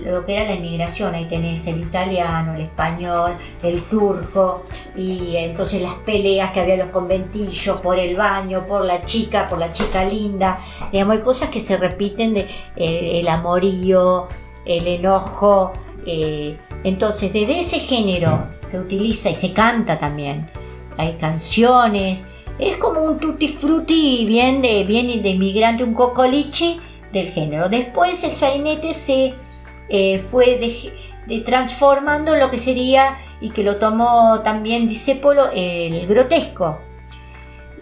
lo 0.02 0.24
que 0.24 0.37
era 0.37 0.46
la 0.46 0.54
inmigración. 0.54 1.14
Ahí 1.14 1.26
tenés 1.26 1.66
el 1.66 1.80
italiano, 1.80 2.54
el 2.54 2.62
español, 2.62 3.32
el 3.62 3.82
turco, 3.82 4.64
y 4.96 5.37
entonces 5.37 5.82
las 5.82 5.94
peleas 5.94 6.52
que 6.52 6.61
había 6.61 6.74
en 6.74 6.80
los 6.80 6.90
conventillos 6.90 7.80
por 7.80 7.98
el 7.98 8.16
baño, 8.16 8.66
por 8.66 8.84
la 8.84 9.04
chica, 9.04 9.48
por 9.48 9.58
la 9.58 9.72
chica 9.72 10.04
linda. 10.04 10.61
Digamos, 10.92 11.16
hay 11.16 11.22
cosas 11.22 11.50
que 11.50 11.61
se 11.61 11.76
repiten 11.76 12.34
de 12.34 12.46
eh, 12.76 13.20
el 13.20 13.28
amorío, 13.28 14.28
el 14.64 14.87
enojo. 14.87 15.72
eh, 16.06 16.58
entonces, 16.84 17.32
desde 17.32 17.61
ese 17.61 17.80
género 17.80 18.46
que 18.70 18.78
utiliza 18.78 19.30
y 19.30 19.34
se 19.34 19.52
canta 19.52 19.98
también, 19.98 20.48
hay 20.96 21.14
canciones, 21.14 22.24
es 22.58 22.76
como 22.76 23.00
un 23.00 23.18
tutti 23.18 23.48
frutti 23.48 24.24
bien 24.26 24.62
de, 24.62 24.84
bien 24.84 25.22
de 25.22 25.30
inmigrante, 25.30 25.84
un 25.84 25.94
cocoliche 25.94 26.78
del 27.12 27.29
género. 27.29 27.68
Después 27.68 28.23
el 28.25 28.37
sainete 28.37 28.94
se 28.94 29.35
eh, 29.88 30.18
fue 30.18 30.59
de- 30.59 31.40
transformando 31.40 32.35
en 32.35 32.40
lo 32.40 32.51
que 32.51 32.59
sería 32.59 33.16
y 33.40 33.51
que 33.51 33.62
lo 33.62 33.77
tomó 33.77 34.40
también 34.42 34.88
Discépolo 34.88 35.51
el 35.53 36.07
grotesco. 36.07 36.79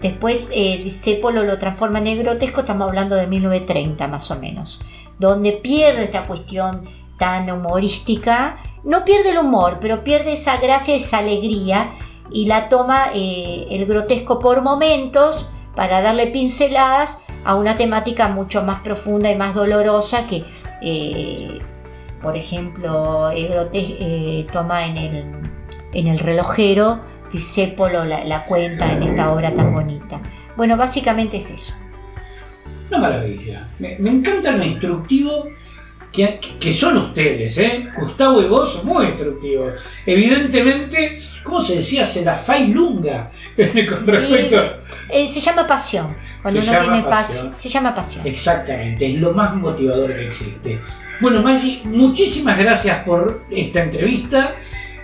Después 0.00 0.50
eh, 0.52 0.86
lo 1.32 1.58
transforma 1.58 1.98
en 2.00 2.06
el 2.08 2.22
grotesco, 2.22 2.60
estamos 2.60 2.88
hablando 2.88 3.16
de 3.16 3.26
1930 3.26 4.08
más 4.08 4.30
o 4.30 4.38
menos, 4.38 4.80
donde 5.18 5.52
pierde 5.52 6.04
esta 6.04 6.26
cuestión 6.26 6.84
tan 7.18 7.50
humorística, 7.50 8.58
no 8.84 9.04
pierde 9.04 9.30
el 9.30 9.38
humor, 9.38 9.78
pero 9.80 10.04
pierde 10.04 10.34
esa 10.34 10.58
gracia, 10.58 10.94
esa 10.94 11.18
alegría 11.18 11.94
y 12.30 12.44
la 12.46 12.68
toma 12.68 13.06
eh, 13.14 13.66
el 13.70 13.86
grotesco 13.86 14.38
por 14.38 14.60
momentos 14.60 15.48
para 15.74 16.02
darle 16.02 16.26
pinceladas 16.26 17.18
a 17.46 17.54
una 17.54 17.76
temática 17.76 18.28
mucho 18.28 18.62
más 18.62 18.80
profunda 18.80 19.30
y 19.30 19.36
más 19.36 19.54
dolorosa 19.54 20.26
que, 20.26 20.44
eh, 20.82 21.58
por 22.20 22.36
ejemplo, 22.36 23.30
grote- 23.32 23.96
eh, 24.00 24.46
toma 24.52 24.84
en 24.86 24.96
el, 24.96 25.24
en 25.92 26.06
el 26.08 26.18
relojero, 26.18 27.00
Discépolo 27.32 28.04
la, 28.04 28.24
la 28.24 28.44
cuenta 28.44 28.90
en 28.92 29.02
esta 29.02 29.32
obra 29.32 29.52
tan 29.52 29.72
bonita. 29.74 30.20
Bueno, 30.56 30.76
básicamente 30.76 31.36
es 31.38 31.50
eso. 31.50 31.74
Una 32.88 32.98
maravilla. 32.98 33.68
Me, 33.80 33.98
me 33.98 34.10
encanta 34.10 34.52
lo 34.52 34.64
instructivo 34.64 35.48
que, 36.16 36.40
que 36.58 36.72
son 36.72 36.96
ustedes, 36.96 37.58
¿eh? 37.58 37.84
Gustavo 37.96 38.40
y 38.40 38.46
vos 38.46 38.72
son 38.72 38.86
muy 38.86 39.06
instructivos. 39.06 39.74
Evidentemente, 40.06 41.18
¿cómo 41.44 41.60
se 41.60 41.76
decía? 41.76 42.04
Se 42.04 42.24
la 42.24 42.40
lunga 42.66 43.30
con 43.56 44.06
respecto. 44.06 44.56
Eh, 45.12 45.28
se 45.28 45.40
llama 45.40 45.66
pasión. 45.66 46.16
Cuando 46.42 46.60
Se 46.62 46.68
uno 46.70 46.80
llama 46.80 46.92
tiene 46.92 47.08
pasión. 47.08 47.28
pasión, 47.28 47.52
se 47.56 47.68
llama 47.68 47.94
pasión. 47.94 48.26
Exactamente, 48.26 49.06
es 49.06 49.14
lo 49.20 49.32
más 49.32 49.54
motivador 49.54 50.14
que 50.14 50.26
existe. 50.26 50.80
Bueno, 51.20 51.42
Maggi, 51.42 51.82
muchísimas 51.84 52.58
gracias 52.58 53.04
por 53.04 53.44
esta 53.50 53.82
entrevista 53.82 54.54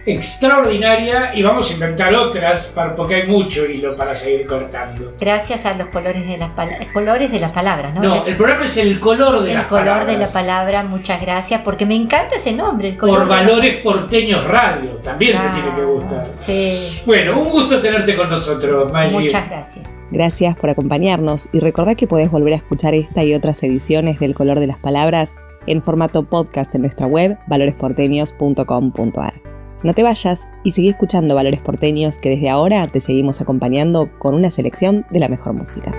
extraordinaria 0.07 1.35
y 1.35 1.43
vamos 1.43 1.71
a 1.71 1.75
inventar 1.75 2.15
otras 2.15 2.67
para- 2.67 2.95
porque 2.95 3.17
hay 3.17 3.27
mucho 3.29 3.65
hilo 3.67 3.97
para 3.97 4.15
seguir 4.15 4.47
cortando. 4.47 5.15
Gracias 5.21 5.65
a 5.67 5.75
los 5.77 5.89
colores 5.89 6.27
de 6.27 6.39
las 6.39 6.51
colores 6.93 7.31
de 7.31 7.39
las 7.39 7.53
palabras, 7.53 7.95
¿no? 7.95 8.03
No, 8.03 8.27
el 8.27 8.37
programa 8.37 8.65
es 8.65 8.77
el 8.77 8.99
color 9.01 9.43
de 9.43 9.51
el 9.51 9.55
las 9.59 9.67
color 9.67 9.85
de 9.85 9.91
la 10.19 10.27
palabras. 10.27 10.33
palabra, 10.33 10.83
muchas 10.83 11.21
gracias, 11.21 11.61
porque 11.63 11.87
me 11.87 11.95
encanta 11.95 12.37
ese 12.37 12.53
nombre, 12.53 12.89
el 12.89 12.97
color 12.97 13.21
Por 13.21 13.29
la- 13.29 13.37
Valores 13.37 13.77
Porteños 13.83 14.45
Radio, 14.47 14.91
también 15.03 15.37
Ah, 15.39 15.53
te 15.55 15.61
tiene 15.61 15.77
que 15.77 15.85
gustar. 15.85 16.31
Sí, 16.35 17.01
Bueno, 17.07 17.41
un 17.41 17.51
gusto 17.51 17.81
tenerte 17.81 18.17
con 18.17 18.29
nosotros, 18.31 18.93
Maggi. 18.93 19.13
muchas 19.15 19.49
gracias. 19.49 19.87
Gracias 20.11 20.57
por 20.57 20.69
acompañarnos 20.69 21.49
y 21.53 21.61
recordá 21.61 21.95
que 21.95 22.07
podés 22.07 22.31
volver 22.31 22.53
a 22.53 22.57
escuchar 22.57 22.95
esta 22.95 23.25
y 23.25 23.35
otras 23.35 23.63
ediciones 23.63 24.19
del 24.19 24.35
Color 24.35 24.61
de 24.61 24.67
las 24.67 24.79
Palabras 24.79 25.35
en 25.67 25.81
formato 25.81 26.25
podcast 26.25 26.75
en 26.75 26.83
nuestra 26.83 27.07
web 27.07 27.39
valoresporteños.com.ar. 27.47 29.52
No 29.83 29.95
te 29.95 30.05
vayas 30.05 30.47
y 30.63 30.71
seguí 30.71 30.91
escuchando 30.91 31.35
Valores 31.35 31.61
Porteños 31.61 32.19
que 32.19 32.29
desde 32.29 32.49
ahora 32.49 32.87
te 32.87 33.01
seguimos 33.01 33.41
acompañando 33.41 34.17
con 34.21 34.37
una 34.37 34.53
selección 34.53 35.05
de 35.11 35.19
la 35.19 35.29
mejor 35.29 35.55
música. 35.55 35.93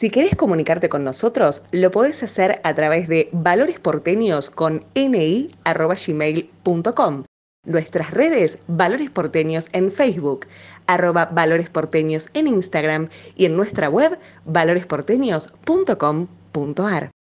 Si 0.00 0.10
querés 0.10 0.36
comunicarte 0.36 0.88
con 0.88 1.02
nosotros, 1.02 1.64
lo 1.72 1.90
podés 1.90 2.22
hacer 2.22 2.60
a 2.62 2.72
través 2.74 3.08
de 3.08 3.30
valoresporteños 3.32 4.48
con 4.48 4.84
ni@gmail.com. 4.94 5.54
Nuestras 7.66 8.12
redes 8.12 8.60
Valores 8.68 9.10
Porteños 9.10 9.68
en 9.72 9.90
Facebook, 9.90 10.46
arroba 10.86 11.26
Valores 11.26 11.68
Porteños 11.68 12.28
en 12.34 12.46
Instagram 12.46 13.08
y 13.34 13.46
en 13.46 13.56
nuestra 13.56 13.90
web 13.90 14.20
valoresporteños.com.ar. 16.58 17.17